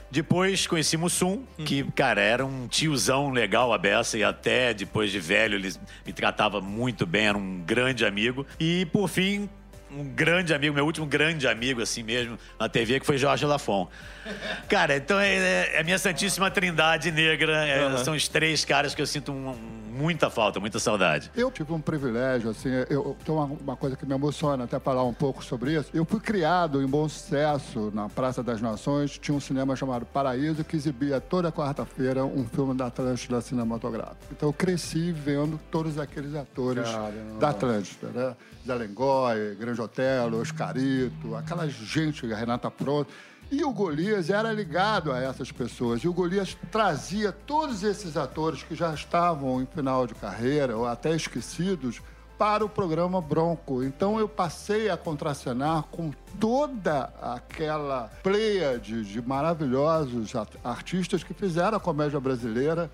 [0.10, 5.19] Depois conheci Mussum, que, cara, era um tiozão legal a beça e até depois de
[5.19, 5.73] velho ele
[6.06, 8.45] me tratava muito bem, era um grande amigo.
[8.60, 9.49] E, por fim,
[9.89, 13.89] um grande amigo, meu último grande amigo, assim mesmo, na TV, que foi Jorge Lafon.
[14.69, 17.65] Cara, então é, é a minha santíssima trindade negra.
[17.67, 21.32] é, São os três caras que eu sinto um- um- muita falta, muita saudade.
[21.36, 25.03] Eu tive um privilégio, assim, eu tem uma, uma coisa que me emociona até falar
[25.03, 25.89] um pouco sobre isso.
[25.93, 30.63] Eu fui criado em bom sucesso na Praça das Nações, tinha um cinema chamado Paraíso
[30.63, 34.17] que exibia toda quarta-feira um filme da Atlântida cinematográfica.
[34.32, 37.39] Então eu cresci vendo todos aqueles atores Caramba.
[37.39, 38.36] da Atlântida, né?
[38.65, 43.12] Zé Lengói, Grande Otelo, Oscarito, aquela gente, Renata Pronto.
[43.56, 46.02] E o Golias era ligado a essas pessoas.
[46.04, 50.88] E o Golias trazia todos esses atores que já estavam em final de carreira ou
[50.88, 52.02] até esquecidos
[52.36, 53.84] para o programa Bronco.
[53.84, 61.78] Então eu passei a contracenar com toda aquela pleiade de maravilhosos at- artistas que fizeram
[61.78, 62.89] a comédia brasileira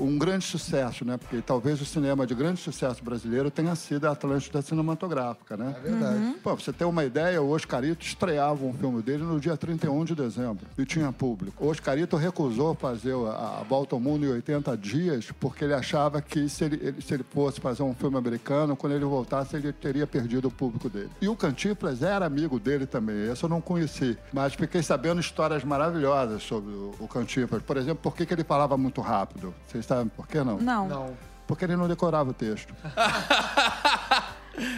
[0.00, 1.16] um grande sucesso, né?
[1.16, 5.74] Porque talvez o cinema de grande sucesso brasileiro tenha sido a Atlântida cinematográfica, né?
[5.78, 6.34] É verdade.
[6.42, 10.04] Pô, pra você ter uma ideia, o Oscarito estreava um filme dele no dia 31
[10.04, 11.64] de dezembro e tinha público.
[11.64, 16.48] O Oscarito recusou fazer a, Volta ao Mundo em 80 dias porque ele achava que
[16.48, 20.06] se ele, ele- se ele fosse fazer um filme americano, quando ele voltasse, ele teria
[20.06, 21.10] perdido o público dele.
[21.20, 25.62] E o Cantinflas era amigo dele também, esse eu não conheci, mas fiquei sabendo histórias
[25.62, 27.62] maravilhosas sobre o, o Cantinflas.
[27.62, 29.54] Por exemplo, por que, que ele falava muito rápido?
[29.70, 30.58] Vocês sabem por que não?
[30.58, 30.88] Não.
[30.88, 31.16] Não.
[31.46, 32.74] Porque ele não decorava o texto.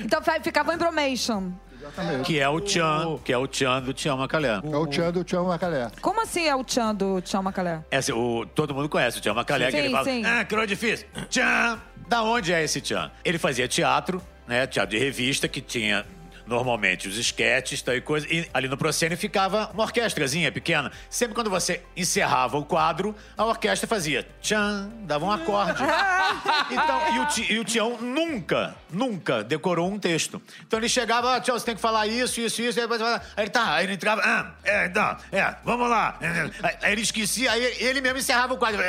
[0.05, 1.51] Então fa- ficava em bromation.
[1.81, 2.23] Exatamente.
[2.25, 4.61] Que é o Tchan, que é o Tchan do Tião Macalé.
[4.63, 5.91] É o Tchan do Tchan Macalé.
[6.01, 7.83] Como assim é o Tchan do Tchan Macalé?
[7.91, 10.25] É, assim, o, todo mundo conhece o Tião Macalé, que Sim, ele fala, sim.
[10.25, 11.07] ah, criou difícil.
[11.29, 11.81] Tchan!
[12.07, 13.11] Da onde é esse Tchan?
[13.25, 14.67] Ele fazia teatro, né?
[14.69, 16.07] Teatro de revista, que tinha
[16.53, 18.27] normalmente os esquetes tá, e coisa.
[18.31, 20.93] E ali no Procênio ficava uma orquestrazinha pequena.
[21.09, 25.83] Sempre quando você encerrava o quadro, a orquestra fazia tchan, dava um acorde.
[26.71, 30.41] então, e o, Ti- e o Tião nunca, nunca decorou um texto.
[30.67, 32.79] Então ele chegava, ah, Tião, você tem que falar isso, isso, isso.
[32.79, 36.19] Aí, aí ele tá, aí ele entrava, ah, é, então, é, vamos lá.
[36.63, 38.83] Aí, aí ele esquecia, aí ele mesmo encerrava o quadro.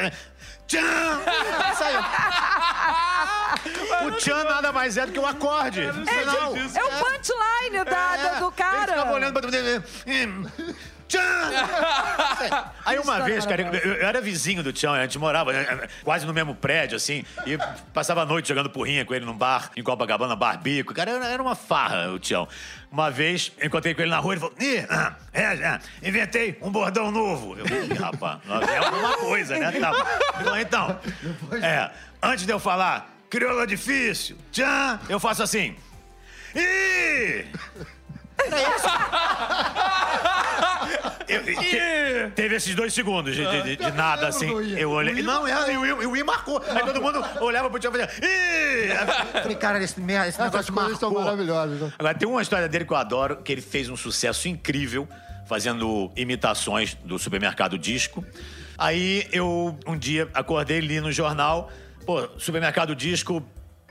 [0.67, 1.21] Tchan!
[1.77, 1.99] Saiu.
[4.05, 5.81] O tchan nada mais é do que o acorde.
[5.81, 7.52] É, tipo, é o punchline
[7.85, 8.87] da, da- do Ele cara.
[8.93, 10.45] ficava olhando pra hum,
[11.07, 11.21] Tchan!
[12.85, 16.25] Aí uma vez, cara, eu, eu era vizinho do Tchan, a gente morava né, quase
[16.25, 17.57] no mesmo prédio, assim, e
[17.93, 20.93] passava a noite jogando porrinha com ele num bar, em Copacabana, bar bico.
[20.93, 22.47] Cara, era, era uma farra o Tchan.
[22.91, 26.71] Uma vez, encontrei com ele na rua, ele falou, Ih, ah, é, é, inventei um
[26.71, 27.57] bordão novo.
[27.57, 28.39] Eu falei, "Ih, rapaz,
[28.69, 29.71] é alguma coisa, né?
[29.71, 29.89] Tá.
[30.35, 30.99] Ele falou, então,
[31.61, 31.89] é,
[32.21, 35.75] antes de eu falar, crioula difícil, Tchan, eu faço assim.
[36.55, 37.45] Ih!
[41.27, 44.49] Eu- eu- te- teve esses dois segundos de, de- de- de nada, assim.
[44.77, 45.21] Eu olhei.
[45.23, 46.61] Não, é, e o I- o I marcou.
[46.69, 48.09] Aí todo mundo olhava pro tio e fazia.
[48.21, 48.91] Ih!
[49.35, 51.23] Eu Falei, cara, esse, merda, esse Essas negócio coisas são marcou.
[51.25, 51.79] maravilhosas.
[51.81, 51.93] né?
[51.97, 55.07] Agora, tem uma história dele que eu adoro, que ele fez um sucesso incrível
[55.47, 58.23] fazendo imitações do supermercado Disco.
[58.77, 61.71] Aí eu, um dia, acordei, li no jornal,
[62.05, 63.41] pô, supermercado Disco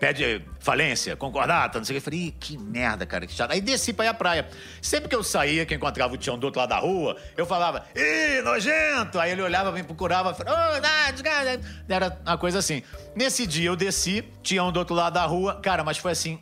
[0.02, 2.08] pede falência, concordata, não sei o que.
[2.08, 3.52] Eu falei, que merda, cara, que chato.
[3.52, 4.48] Aí desci pra ir à praia.
[4.80, 7.84] Sempre que eu saía, que encontrava o Tião do outro lado da rua, eu falava,
[7.94, 9.20] ih, nojento!
[9.20, 12.82] Aí ele olhava, me procurava, falava, oh, não, desgraça." era uma coisa assim.
[13.14, 16.40] Nesse dia eu desci, Tião do outro lado da rua, cara, mas foi assim,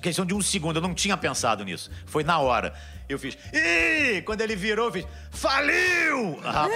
[0.00, 1.90] questão de um segundo, eu não tinha pensado nisso.
[2.06, 2.72] Foi na hora.
[3.12, 4.22] Eu fiz, ih!
[4.22, 6.38] Quando ele virou, eu fiz, faliu!
[6.42, 6.72] Rapaz.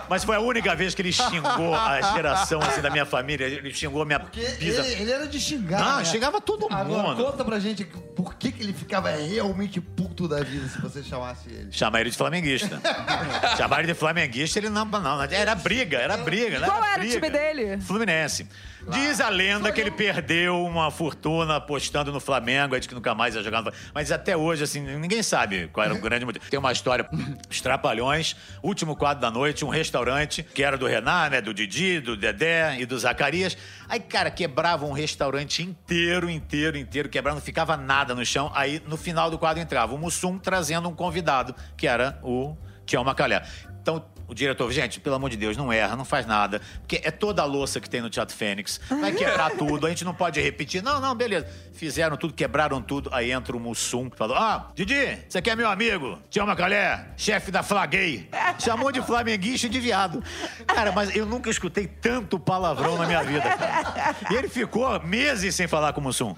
[0.08, 3.46] Mas foi a única vez que ele xingou a geração assim, da minha família.
[3.46, 4.80] Ele xingou a minha Porque bisa.
[4.86, 5.80] ele, ele era de xingar.
[5.80, 6.04] Não, né?
[6.04, 7.24] xingava todo Agora, mundo.
[7.24, 11.48] conta pra gente por que, que ele ficava realmente puto da vida se você chamasse
[11.48, 11.72] ele.
[11.72, 12.80] Chamar ele de flamenguista.
[13.56, 15.22] Chamar ele de flamenguista, ele não, não.
[15.22, 16.58] Era briga, era briga.
[16.60, 16.66] né?
[16.66, 17.14] Qual era o briga.
[17.14, 17.80] time dele?
[17.80, 18.46] Fluminense.
[18.88, 23.14] Diz a lenda que ele perdeu uma fortuna apostando no Flamengo, aí diz que nunca
[23.14, 23.90] mais ia jogar no Flamengo.
[23.94, 26.44] Mas até hoje, assim, ninguém sabe qual era o grande motivo.
[26.48, 27.08] Tem uma história,
[27.48, 32.00] os Trapalhões, último quadro da noite, um restaurante que era do Renan, né, do Didi,
[32.00, 33.56] do Dedé e do Zacarias.
[33.88, 38.50] Aí, cara, quebrava um restaurante inteiro, inteiro, inteiro, quebrava, não ficava nada no chão.
[38.54, 43.04] Aí, no final do quadro, entrava o Mussum trazendo um convidado, que era o Tião
[43.04, 43.42] Macalé.
[43.80, 46.60] Então, o diretor, gente, pelo amor de Deus, não erra, não faz nada.
[46.78, 48.80] Porque é toda a louça que tem no Teatro Fênix.
[48.88, 50.82] Vai quebrar tudo, a gente não pode repetir.
[50.84, 51.48] Não, não, beleza.
[51.72, 53.10] Fizeram tudo, quebraram tudo.
[53.12, 56.16] Aí entra o Mussum, falou: Ah, Didi, você aqui é meu amigo.
[56.30, 58.28] Tchau, Macalé, chefe da Flaguei.
[58.60, 60.22] Chamou de flamenguista e de viado.
[60.64, 64.14] Cara, mas eu nunca escutei tanto palavrão na minha vida, cara.
[64.30, 66.36] E ele ficou meses sem falar com o Mussum.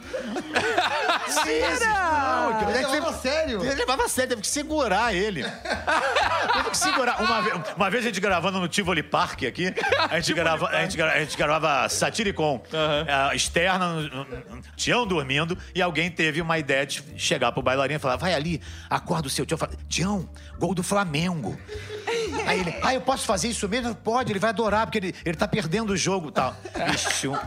[1.44, 1.80] Meses.
[1.86, 3.64] Não, ele levava a sério.
[3.64, 5.42] ele levava a sério, teve que segurar ele.
[5.42, 7.22] teve que segurar.
[7.22, 9.74] Uma vez, uma vez a gente gravando no Tivoli Park aqui,
[10.08, 12.62] a gente, grava, a gente, a gente gravava Satiricon
[13.34, 17.98] externa, no- no- no- Tião dormindo, e alguém teve uma ideia de chegar pro bailarino
[17.98, 19.58] e falar: vai ali, acorda o seu Tião.
[19.58, 21.58] Fala, Tião, gol do Flamengo.
[22.46, 23.94] Aí ele, ah, eu posso fazer isso mesmo?
[23.94, 26.56] Pode, ele vai adorar, porque ele, ele tá perdendo o jogo e tal.
[26.94, 27.38] Ixi, o,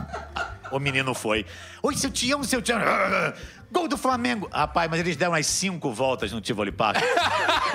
[0.70, 1.44] o menino foi.
[1.82, 2.78] Oi, seu Tião, seu Tião.
[3.70, 4.48] Gol do Flamengo.
[4.52, 6.98] Rapaz, mas eles deram umas cinco voltas no Tivoli Park.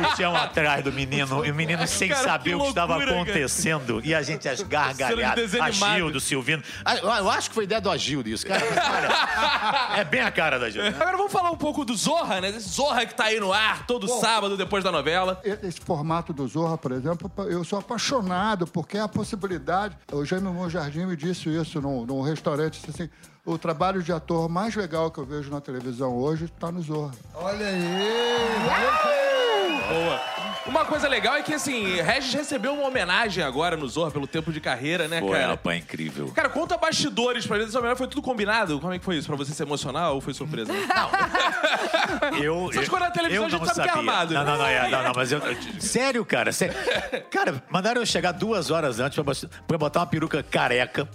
[0.02, 2.96] O Tião atrás do menino, e o menino sem Cara, saber que o que estava
[2.96, 3.24] loucura, cara.
[3.24, 4.02] acontecendo.
[4.04, 5.54] E a gente, as gargalhadas.
[5.54, 6.64] Agildo, Silvino.
[6.84, 8.64] Ah, Eu, acho que foi ideia do Agildo isso, cara.
[8.66, 10.88] Olha, é bem a cara da Agildo.
[10.88, 12.50] Agora vamos falar um pouco do Zorra, né?
[12.50, 15.40] Esse Zorra que tá aí no ar todo sábado depois da novela.
[15.44, 19.96] Esse formato do Zorra, por exemplo, eu sou apaixonado, porque é a possibilidade.
[20.12, 23.10] O Jaime Monjardim me disse isso num, num restaurante, disse assim,
[23.46, 27.12] o trabalho de ator mais legal que eu vejo na televisão hoje está no Zorra.
[27.34, 27.82] Olha aí.
[29.90, 30.22] Boa.
[30.68, 34.54] Uma coisa legal é que, assim, Regis recebeu uma homenagem agora no Zorra pelo tempo
[34.54, 35.48] de carreira, né, Foi, cara?
[35.48, 36.32] rapaz, incrível.
[36.34, 37.98] Cara, conta bastidores pra mim dessa homenagem.
[37.98, 38.80] Foi tudo combinado?
[38.80, 39.28] Como é que foi isso?
[39.28, 40.72] Pra você se emocionar ou foi surpresa?
[42.40, 44.00] Eu, Essas coisas na televisão eu a gente não sabe que é sabia.
[44.12, 44.34] armado.
[44.36, 45.42] Não, não, não, é, não, não, mas eu.
[45.82, 46.76] Sério, cara, sério.
[47.32, 49.18] Cara, mandaram eu chegar duas horas antes
[49.68, 51.10] pra botar uma peruca careca.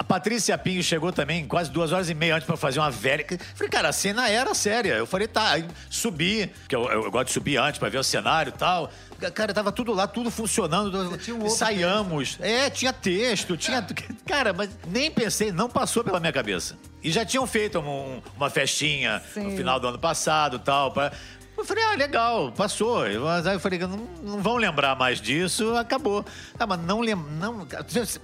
[0.00, 3.22] A Patrícia Pinho chegou também quase duas horas e meia antes pra fazer uma velha.
[3.54, 4.94] Falei, cara, a cena era séria.
[4.94, 7.98] Eu falei, tá, aí subi, que eu, eu- eu gosto de subir antes pra ver
[7.98, 8.90] o cenário e tal.
[9.34, 10.96] Cara, tava tudo lá, tudo funcionando.
[10.96, 12.38] um outro Ensaiamos.
[12.40, 13.86] É, tinha texto, tinha.
[14.26, 16.78] Cara, mas nem pensei, não passou pela minha cabeça.
[17.02, 19.56] E já tinham feito um- uma festinha no Sim.
[19.58, 20.92] final do ano passado e tal.
[20.92, 21.12] Pra...
[21.60, 23.04] Eu falei, ah, legal, passou.
[23.22, 26.24] Mas aí eu falei, não, não vão lembrar mais disso, acabou.
[26.58, 27.30] Ah, mas não lembro.
[27.32, 27.66] Não,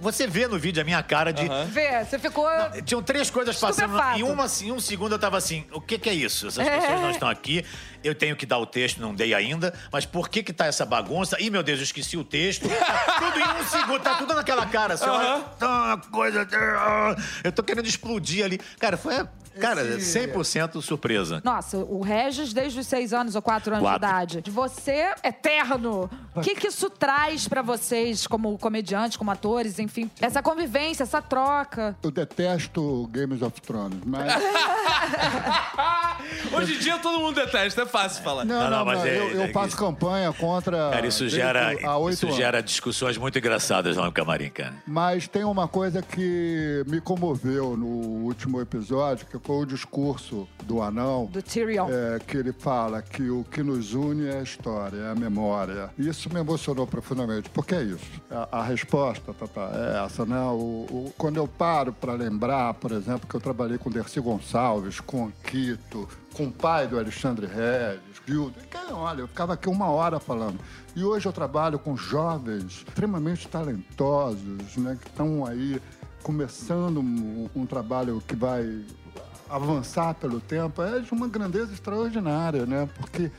[0.00, 1.46] você vê no vídeo a minha cara de.
[1.68, 2.48] Vê, você ficou...
[2.86, 3.94] Tinham três coisas passando.
[4.16, 6.46] Em, uma, em um segundo eu tava assim: o que, que é isso?
[6.46, 7.62] Essas pessoas não estão aqui.
[8.02, 9.74] Eu tenho que dar o texto, não dei ainda.
[9.92, 11.38] Mas por que que tá essa bagunça?
[11.38, 12.66] Ih, meu Deus, eu esqueci o texto.
[12.68, 14.94] Tá tudo em um segundo, tá tudo naquela cara.
[14.94, 16.48] Assim, olha, tá uma coisa.
[17.44, 18.58] Eu tô querendo explodir ali.
[18.78, 19.26] Cara, foi.
[19.60, 21.40] Cara, 100% surpresa.
[21.42, 24.00] Nossa, o Regis, desde os seis anos ou quatro anos Quatro.
[24.00, 24.40] de idade.
[24.42, 26.08] De você, eterno.
[26.34, 30.10] O que, que isso traz pra vocês, como comediantes, como atores, enfim?
[30.20, 31.96] Essa convivência, essa troca.
[32.02, 34.32] Eu detesto Games of Thrones, mas...
[36.52, 38.44] Hoje em dia todo mundo detesta, é fácil falar.
[38.44, 40.90] Não, Não, não, não, mas não, é- eu, eu é faço campanha contra...
[40.90, 41.72] Cara, isso gera,
[42.10, 42.36] isso anos.
[42.36, 44.74] gera discussões muito engraçadas lá no camarim, cara.
[44.86, 50.82] Mas tem uma coisa que me comoveu no último episódio, que foi o discurso do
[50.82, 51.26] anão.
[51.26, 51.88] Do Tyrion.
[51.90, 55.90] É, que ele fala que o que nos une é a história, é a memória.
[55.98, 57.48] Isso me emocionou profundamente.
[57.50, 58.04] Por que é isso?
[58.30, 60.40] A, a resposta, Tata, é essa, né?
[60.40, 65.00] O, o- quando eu paro para lembrar, por exemplo, que eu trabalhei com Dercy Gonçalves,
[65.00, 68.54] com Quito, com o pai do Alexandre Regis, Gildo.
[68.92, 70.58] Olha, eu ficava aqui uma hora falando.
[70.94, 74.96] E hoje eu trabalho com jovens extremamente talentosos, né?
[75.00, 75.80] Que estão aí
[76.22, 78.82] começando um, um trabalho que vai
[79.48, 82.88] avançar pelo tempo é de uma grandeza extraordinária, né?
[82.96, 83.30] Porque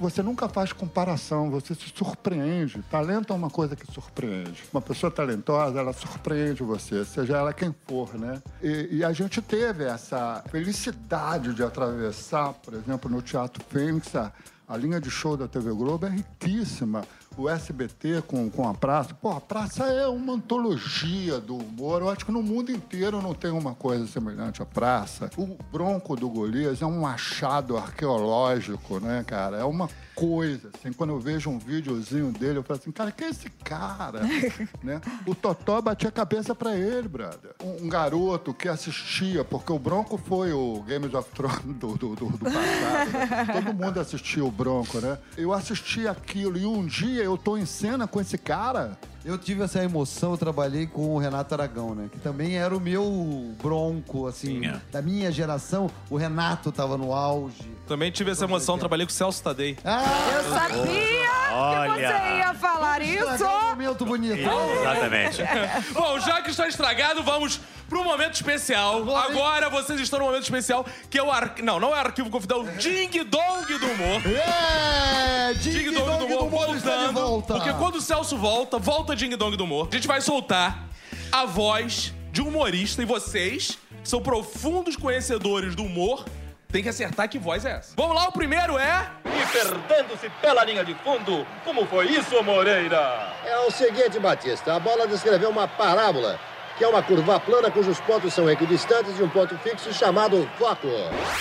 [0.00, 2.82] você nunca faz comparação, você se surpreende.
[2.90, 4.62] Talento é uma coisa que surpreende.
[4.72, 8.42] Uma pessoa talentosa, ela surpreende você, seja ela quem for, né?
[8.62, 14.32] E, e a gente teve essa felicidade de atravessar, por exemplo, no Teatro Fênix, a,
[14.66, 17.04] a linha de show da TV Globo é riquíssima.
[17.36, 19.12] O SBT com, com a praça.
[19.14, 22.02] Pô, a praça é uma antologia do humor.
[22.02, 25.28] Eu acho que no mundo inteiro não tem uma coisa semelhante à praça.
[25.36, 29.56] O Bronco do Golias é um achado arqueológico, né, cara?
[29.58, 30.92] É uma coisa, assim.
[30.92, 34.20] Quando eu vejo um videozinho dele, eu falo assim, cara, quem é esse cara?
[34.82, 35.00] né?
[35.26, 37.54] O Totó batia a cabeça pra ele, brother.
[37.62, 42.14] Um, um garoto que assistia, porque o Bronco foi o Games of Thrones do, do,
[42.14, 43.12] do, do passado.
[43.12, 43.46] né?
[43.52, 45.18] Todo mundo assistia o Bronco, né?
[45.36, 48.96] Eu assisti aquilo e um dia eu tô em cena com esse cara.
[49.24, 52.10] Eu tive essa emoção, eu trabalhei com o Renato Aragão, né?
[52.12, 54.78] Que também era o meu bronco, assim, Sim, é.
[54.92, 55.90] da minha geração.
[56.10, 57.72] O Renato tava no auge.
[57.88, 59.78] Também tive essa emoção, trabalhei com o Celso Tadei.
[59.82, 60.02] Ah,
[60.34, 61.94] Eu sabia Olha.
[61.94, 63.24] que você ia falar isso.
[63.24, 64.36] estragou um momento bonito.
[64.80, 65.42] Exatamente.
[65.94, 67.58] Bom, já que está estragado, vamos
[67.88, 68.96] para um momento especial.
[69.16, 71.54] Agora vocês estão num momento especial que é o ar...
[71.62, 74.22] Não, não é arquivo confidencial, o Ding Dong do humor.
[74.26, 75.54] É!
[75.54, 77.14] Ding Ding Dong Dong do do Humor Humor está de voltando.
[77.14, 77.54] volta.
[77.54, 80.84] Porque quando o Celso volta, volta Ding Dong do Humor, a gente vai soltar
[81.30, 86.24] a voz de um humorista e vocês, que são profundos conhecedores do humor,
[86.68, 87.94] tem que acertar que voz é essa.
[87.96, 89.08] Vamos lá, o primeiro é...
[89.24, 91.46] E perdendo-se pela linha de fundo.
[91.64, 93.32] Como foi isso, Moreira?
[93.46, 94.74] É o seguinte, Batista.
[94.74, 96.40] A bola descreveu uma parábola,
[96.76, 100.88] que é uma curva plana cujos pontos são equidistantes de um ponto fixo chamado foco.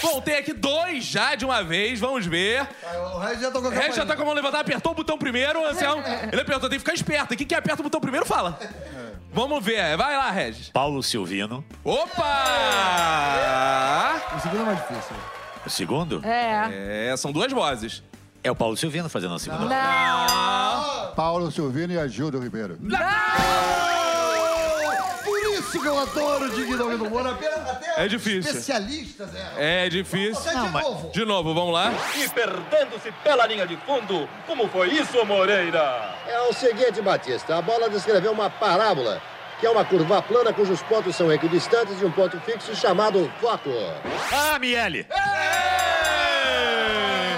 [0.01, 2.67] Bom, tem aqui dois já de uma vez, vamos ver.
[3.15, 5.17] O Regis já tocou O Red já tá com a mão levantada, apertou o botão
[5.17, 6.03] primeiro, Anselmo.
[6.31, 7.35] Ele apertou, tem que ficar esperto.
[7.35, 8.59] Quem que aperta o botão primeiro, fala.
[9.31, 10.69] Vamos ver, vai lá, Regis.
[10.69, 11.65] Paulo Silvino.
[11.83, 12.23] Opa!
[14.37, 15.15] O segundo é mais difícil.
[15.65, 17.09] O segundo É.
[17.11, 18.03] É, são duas vozes.
[18.43, 19.65] é o Paulo Silvino fazendo a segunda.
[19.65, 21.13] Não.
[21.15, 22.77] Paulo Silvino e Agildo Ribeiro.
[22.77, 22.89] Por
[25.73, 28.51] isso que eu adoro o Ding Dong do até É difícil.
[28.51, 29.57] especialistas erram.
[29.57, 30.35] É difícil.
[30.35, 31.09] Você de novo.
[31.11, 31.91] De novo, vamos lá.
[32.15, 34.29] E perdendo-se pela linha de fundo.
[34.45, 36.15] Como foi isso, Moreira?
[36.27, 37.57] É o seguinte, Batista.
[37.57, 39.19] A bola descreveu uma parábola,
[39.59, 43.71] que é uma curva plana cujos pontos são equidistantes de um ponto fixo chamado foco.
[44.31, 45.07] Ah, Miele!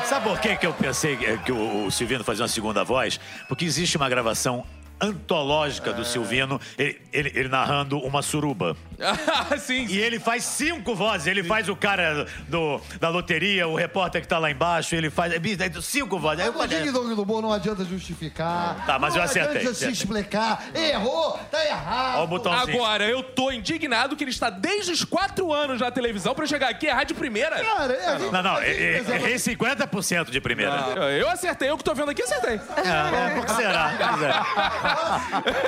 [0.04, 3.20] Sabe por que, que eu pensei que o Silvino fazia uma segunda voz?
[3.48, 4.66] Porque existe uma gravação
[5.00, 8.76] antológica do Silvino, ele, ele- ele narrando uma suruba.
[9.48, 9.86] Ah, sim.
[9.88, 11.28] E ele faz cinco vozes.
[11.28, 15.34] Ele faz o cara do, da loteria, o repórter que tá lá embaixo, ele faz.
[15.34, 16.40] é, é, Cinco vozes.
[16.40, 18.86] Aí eu O Ding falei, Dong do Humor não adianta justificar.
[18.86, 19.92] Tá, mas não eu acertei, adianta se acertei.
[19.92, 20.64] explicar.
[20.74, 22.20] Errou, tá errado.
[22.20, 22.78] Ó o botãozinho.
[22.78, 26.70] Agora, eu tô indignado que ele está desde os quatro anos na televisão pra chegar
[26.70, 27.62] aqui e errar de primeira.
[27.64, 30.72] Cara, é, a gente- Não, não, é- é- errei 50% de primeira.
[31.20, 32.56] Eu acertei, eu que tô vendo aqui, acertei.
[32.56, 33.94] É, por que será?
[33.98, 34.85] Pois é.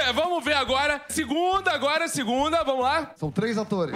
[0.08, 1.01] É, vamos ver agora.
[1.10, 3.12] Segunda, agora, segunda, vamos lá.
[3.15, 3.95] São três atores.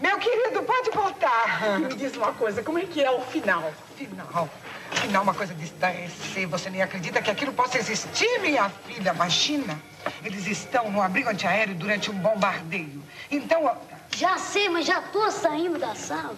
[0.00, 1.78] Meu querido, pode voltar.
[1.80, 3.72] Me diz uma coisa, como é que é o final?
[3.96, 4.48] Final.
[4.92, 6.46] Final, uma coisa de estarrecer.
[6.48, 9.12] Você nem acredita que aquilo possa existir, minha filha.
[9.14, 9.80] Imagina.
[10.22, 13.02] Eles estão no abrigo antiaéreo durante um bombardeio.
[13.30, 13.76] Então,
[14.16, 16.36] Já sei, mas já tô saindo da sala.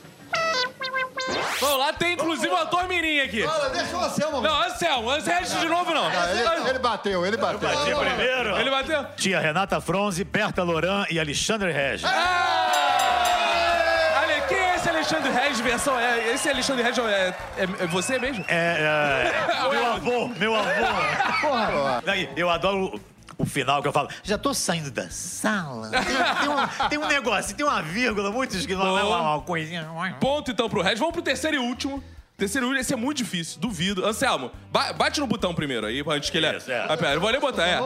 [1.60, 3.44] Vamos lá, tem inclusive o ator Mirim aqui.
[3.44, 4.40] Olha, deixa o Anselmo.
[4.40, 6.06] Não, Anselmo, Anselmo de novo não.
[6.06, 7.68] Ah, ele, ele bateu, ele bateu.
[7.98, 9.04] Primeiro, Ele bateu.
[9.16, 12.06] tinha Renata Fronze, Berta Loran e Alexandre Regis.
[12.08, 14.20] Ah!
[14.22, 15.98] Olha, quem é esse Alexandre Regis versão?
[15.98, 18.44] É, esse Alexandre Regis é, é, é você mesmo?
[18.48, 22.00] É, é, meu avô, meu avô.
[22.04, 23.00] Daí, eu adoro
[23.38, 25.88] o, final que eu falo, já tô saindo da sala.
[25.90, 29.88] Tem, tem um, tem um negócio, tem uma vírgula muito esquisita, uma, uma, uma coisinha.
[30.20, 30.98] Ponto então pro Regis.
[30.98, 32.02] Vamos pro terceiro e último.
[32.36, 34.06] Terceiro e último, esse é muito difícil, duvido.
[34.06, 36.56] Anselmo, ba- bate no botão primeiro aí, antes que ele...
[36.56, 36.86] Isso, é.
[36.88, 37.80] Ah, pera, eu vou nem botar, é.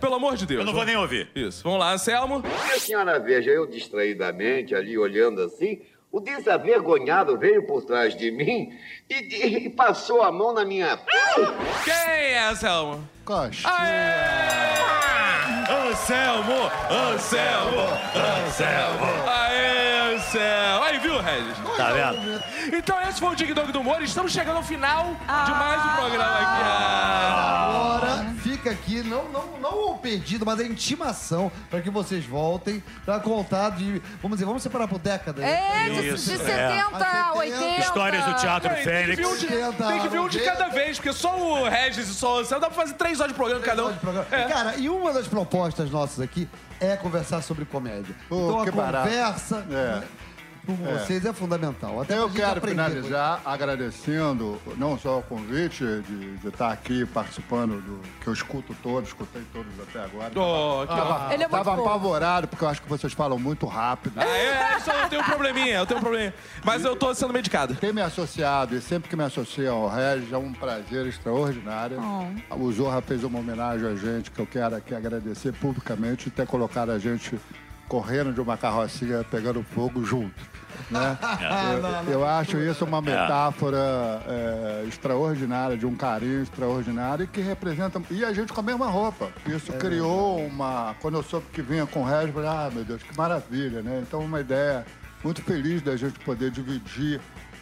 [0.00, 0.60] Pelo amor de Deus.
[0.60, 1.28] Eu não vou nem ouvir.
[1.34, 2.42] Isso, vamos lá, Anselmo.
[2.74, 8.72] A senhora veja, eu distraidamente ali olhando assim, o desavergonhado veio por trás de mim
[9.08, 10.98] e, e passou a mão na minha.
[11.84, 13.06] Quem é, Anselmo?
[13.24, 13.68] Costa.
[15.68, 16.70] Anselmo!
[16.90, 17.82] Anselmo!
[18.46, 19.28] Anselmo!
[19.28, 20.84] Aê, Anselmo!
[20.84, 21.58] Aí, viu, Regis?
[21.76, 22.42] Tá vendo?
[22.74, 24.02] Então esse foi o Dig Dog do Humor.
[24.02, 26.62] Estamos chegando ao final de mais um programa aqui.
[26.64, 27.98] Ah.
[27.98, 32.82] Agora fica aqui, não, não, não o pedido, mas a intimação para que vocês voltem
[33.04, 34.02] para contar de.
[34.20, 35.44] Vamos dizer, vamos separar por décadas.
[35.44, 36.16] É, de, de é.
[36.16, 37.80] 70 a 80.
[37.80, 39.28] Histórias do Teatro Tem que, vir Fênix.
[39.28, 42.36] um de, tem que vir um de cada vez, porque só o Regis e só
[42.36, 43.96] o Anselmo dá pra fazer três horas de programa cada um.
[43.96, 44.26] programa.
[44.26, 46.48] Cara, e uma das propostas nossas aqui
[46.80, 48.14] é conversar sobre comédia.
[48.28, 49.08] Pô, então a que barato.
[49.08, 50.27] conversa É.
[50.68, 52.02] com vocês é fundamental.
[52.02, 57.80] Até Eu quero com finalizar agradecendo não só o convite de, de estar aqui participando
[57.80, 60.30] do que eu escuto todos, escutei todos até agora.
[60.36, 64.12] Oh, Tava, Ele é muito tava apavorado porque eu acho que vocês falam muito rápido.
[64.18, 66.34] Ah, é, isso eu tenho um probleminha, eu tenho um probleminha.
[66.62, 67.74] Mas eu tô sendo medicado.
[67.74, 71.98] Ter me associado e sempre que me associo ao Regis é um prazer extraordinário.
[72.50, 76.46] O Zorra fez uma homenagem a gente que eu quero aqui agradecer publicamente e ter
[76.46, 77.40] colocado a gente
[77.88, 80.57] correndo de uma carrocinha pegando fogo junto.
[80.90, 81.18] Né?
[82.06, 88.00] eu, eu acho isso uma metáfora é, extraordinária, de um carinho extraordinário e que representa.
[88.10, 89.30] E a gente com a mesma roupa.
[89.46, 90.94] Isso criou uma.
[91.00, 93.82] Quando eu soube que vinha com o Regis, eu falei, ah, meu Deus, que maravilha,
[93.82, 94.02] né?
[94.06, 94.84] Então, uma ideia
[95.22, 97.20] muito feliz da gente poder dividir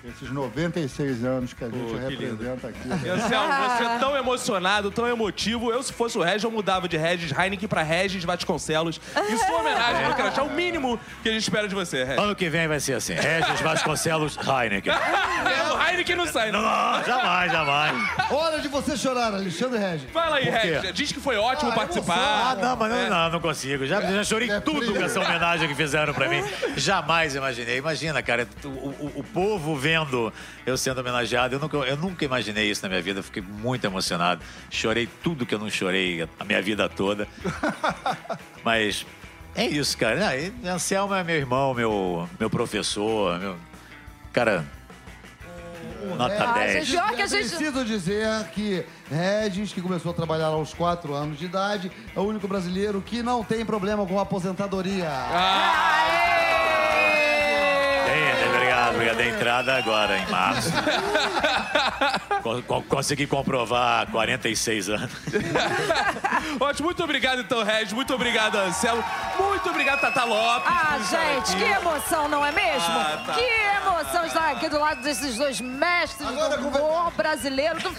[0.08, 2.42] esses 96 anos que a gente Pô, que lindo.
[2.44, 2.88] representa aqui.
[3.08, 5.70] Anselmo, você é tão emocionado, tão emotivo.
[5.72, 9.00] Eu, se fosse o Regis, eu mudava de Regis Heineken pra Regis Vasconcelos.
[9.28, 12.22] Em sua homenagem, eu quero achar o mínimo que a gente espera de você, Regis.
[12.22, 14.92] Ano que vem vai ser assim, Regis Vasconcelos Heineken.
[14.92, 16.62] É, o Heineken não sai, não.
[16.62, 17.96] Não, jamais, jamais.
[18.30, 20.10] Hora de você chorar, Alexandre Regis.
[20.12, 20.44] Fala aí?
[20.44, 20.92] Regis.
[20.94, 22.14] Diz que foi ótimo Ah, participar.
[22.16, 22.46] emoção.
[22.46, 23.10] Ah, não, mas não, É.
[23.10, 23.86] não, não consigo.
[23.86, 26.42] Já, já chorei É tudo com essa homenagem que fizeram pra mim.
[26.76, 27.78] Jamais imaginei.
[27.78, 29.95] Imagina, cara, o, o- o povo vendo
[30.66, 31.54] eu sendo homenageado.
[31.54, 33.22] Eu nunca, eu nunca imaginei isso na minha vida.
[33.22, 34.42] Fiquei muito emocionado.
[34.70, 37.26] Chorei tudo que eu não chorei a minha vida toda.
[38.64, 39.06] Mas
[39.54, 40.20] é isso, cara.
[40.28, 43.56] Ah, Anselmo é meu irmão, meu, meu professor, meu.
[44.32, 44.64] Cara.
[46.16, 46.88] Nota É, 10.
[46.90, 51.12] Pior que a É gente- preciso dizer que Regis, que começou a trabalhar aos 4
[51.14, 55.10] anos de idade, é o único brasileiro que não tem problema com aposentadoria.
[55.10, 55.26] Tem,
[58.96, 59.16] obrigado, obrigado.
[59.16, 60.70] Dei entrada agora, em março.
[62.42, 65.10] Con- con- consegui comprovar há 46 anos.
[66.60, 67.92] Ótimo, muito obrigado então, Regis.
[67.92, 69.02] Muito obrigado, Anselmo.
[69.38, 70.68] Muito obrigado, Tata Lopes.
[70.70, 71.64] Ah, gente, aqui.
[71.64, 72.88] que emoção, não é mesmo?
[72.88, 73.32] Ah, tá.
[73.34, 73.40] Que
[73.86, 77.80] emoção estar aqui do lado desses dois mestres Agora, do como é- humor brasileiro.
[77.80, 77.90] do-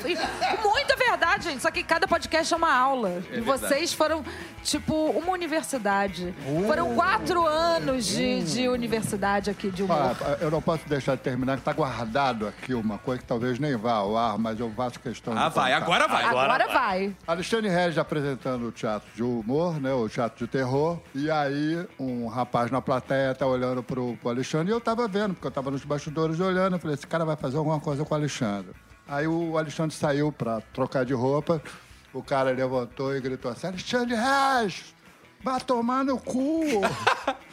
[0.64, 1.62] Muita verdade, gente.
[1.62, 3.22] Só que cada podcast é uma aula.
[3.32, 4.24] e vocês foram,
[4.64, 6.34] tipo, uma universidade.
[6.66, 10.16] Foram quatro anos de, de universidade aqui de humor.
[10.22, 13.60] Ah, eu não posso deixar de terminar, que tá guardado aqui uma coisa que talvez
[13.60, 15.84] nem vá ao ar, mas eu faço questão de Ah, vai, contar.
[15.86, 16.24] agora vai.
[16.26, 17.16] Agora, agora vai.
[17.28, 19.94] Alexandre Regis apresentando o teatro de humor, né?
[19.94, 21.00] O teatro de terror.
[21.14, 25.34] E aí, um rapaz na plateia tá olhando pro, pro Alexandre e eu tava vendo,
[25.34, 26.76] porque eu tava nos bastidores olhando.
[26.76, 28.72] Eu falei, esse cara vai fazer alguma coisa com o Alexandre.
[29.08, 31.62] Aí o Alexandre saiu pra trocar de roupa.
[32.14, 34.94] O cara levantou e gritou assim: Alexandre Regis,
[35.44, 36.62] vai tomar no cu!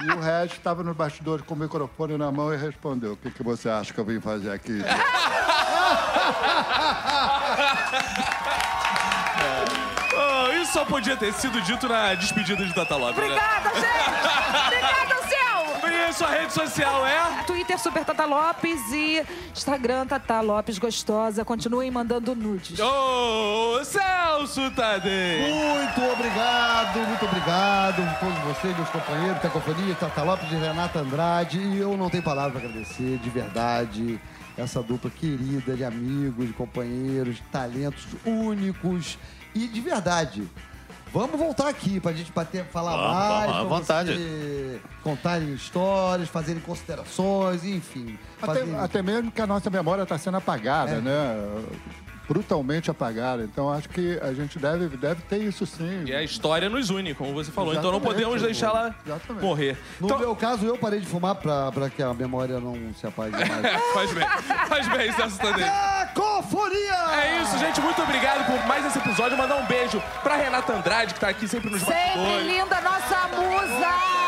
[0.00, 3.30] E o Regis estava nos bastidores com o microfone na mão e respondeu: O que,
[3.30, 4.80] que você acha que eu vim fazer aqui?
[10.20, 13.16] Oh, isso só podia ter sido dito na despedida de Tata Lopes.
[13.18, 13.24] né?
[13.24, 14.77] Obrigada, gente!
[16.18, 17.44] Sua rede social é?
[17.44, 21.44] Twitter Super Tata Lopes e Instagram Tata Lopes Gostosa.
[21.44, 22.76] Continuem mandando nudes.
[22.80, 25.42] Ô, Celso Tadei!
[25.42, 31.60] Muito obrigado, muito obrigado a todos vocês, meus companheiros, Cacofonia, Tata Lopes e Renata Andrade.
[31.60, 34.20] E eu não tenho palavra para agradecer, de verdade,
[34.56, 39.16] essa dupla querida de amigos, de companheiros, de talentos únicos
[39.54, 40.42] e de verdade.
[41.12, 43.50] Vamos voltar aqui pra gente bater, falar Vamos, mais.
[43.50, 44.12] vamos, à vontade.
[44.14, 48.18] você Contarem histórias, fazerem considerações, enfim.
[48.42, 51.00] Até, fazerem- até mesmo que a nossa memória está sendo apagada, É.
[51.00, 51.62] né?
[52.28, 53.42] Brutalmente apagada.
[53.42, 56.04] Então acho que a gente deve, deve ter isso sim.
[56.06, 57.72] E a história nos une, como você falou.
[57.72, 59.42] Então não Exatamente, podemos deixá-la exatamente.
[59.44, 59.76] morrer.
[59.98, 63.06] No Então, meu caso, eu parei de fumar pra, pra que a memória não se
[63.06, 63.48] apague mais.
[63.94, 64.26] faz bem.
[64.68, 65.64] Faz bem, Celso Tadei.
[65.64, 66.94] Cacofonia!
[67.22, 67.80] É isso, gente.
[67.80, 69.36] Muito obrigado por mais esse episódio.
[69.38, 72.46] Mandar um beijo pra Renata Andrade, que tá aqui sempre nos Sempre bastidores.
[72.46, 74.27] linda, nossa musa!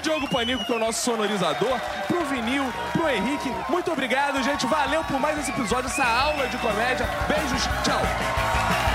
[0.00, 1.78] Diogo Panico, que é o nosso sonorizador.
[2.06, 3.52] Pro Vinil, pro Henrique.
[3.68, 4.66] Muito obrigado, gente.
[4.66, 7.08] Valeu por mais esse episódio, essa aula de comédia.
[7.28, 8.87] Beijos, tchau.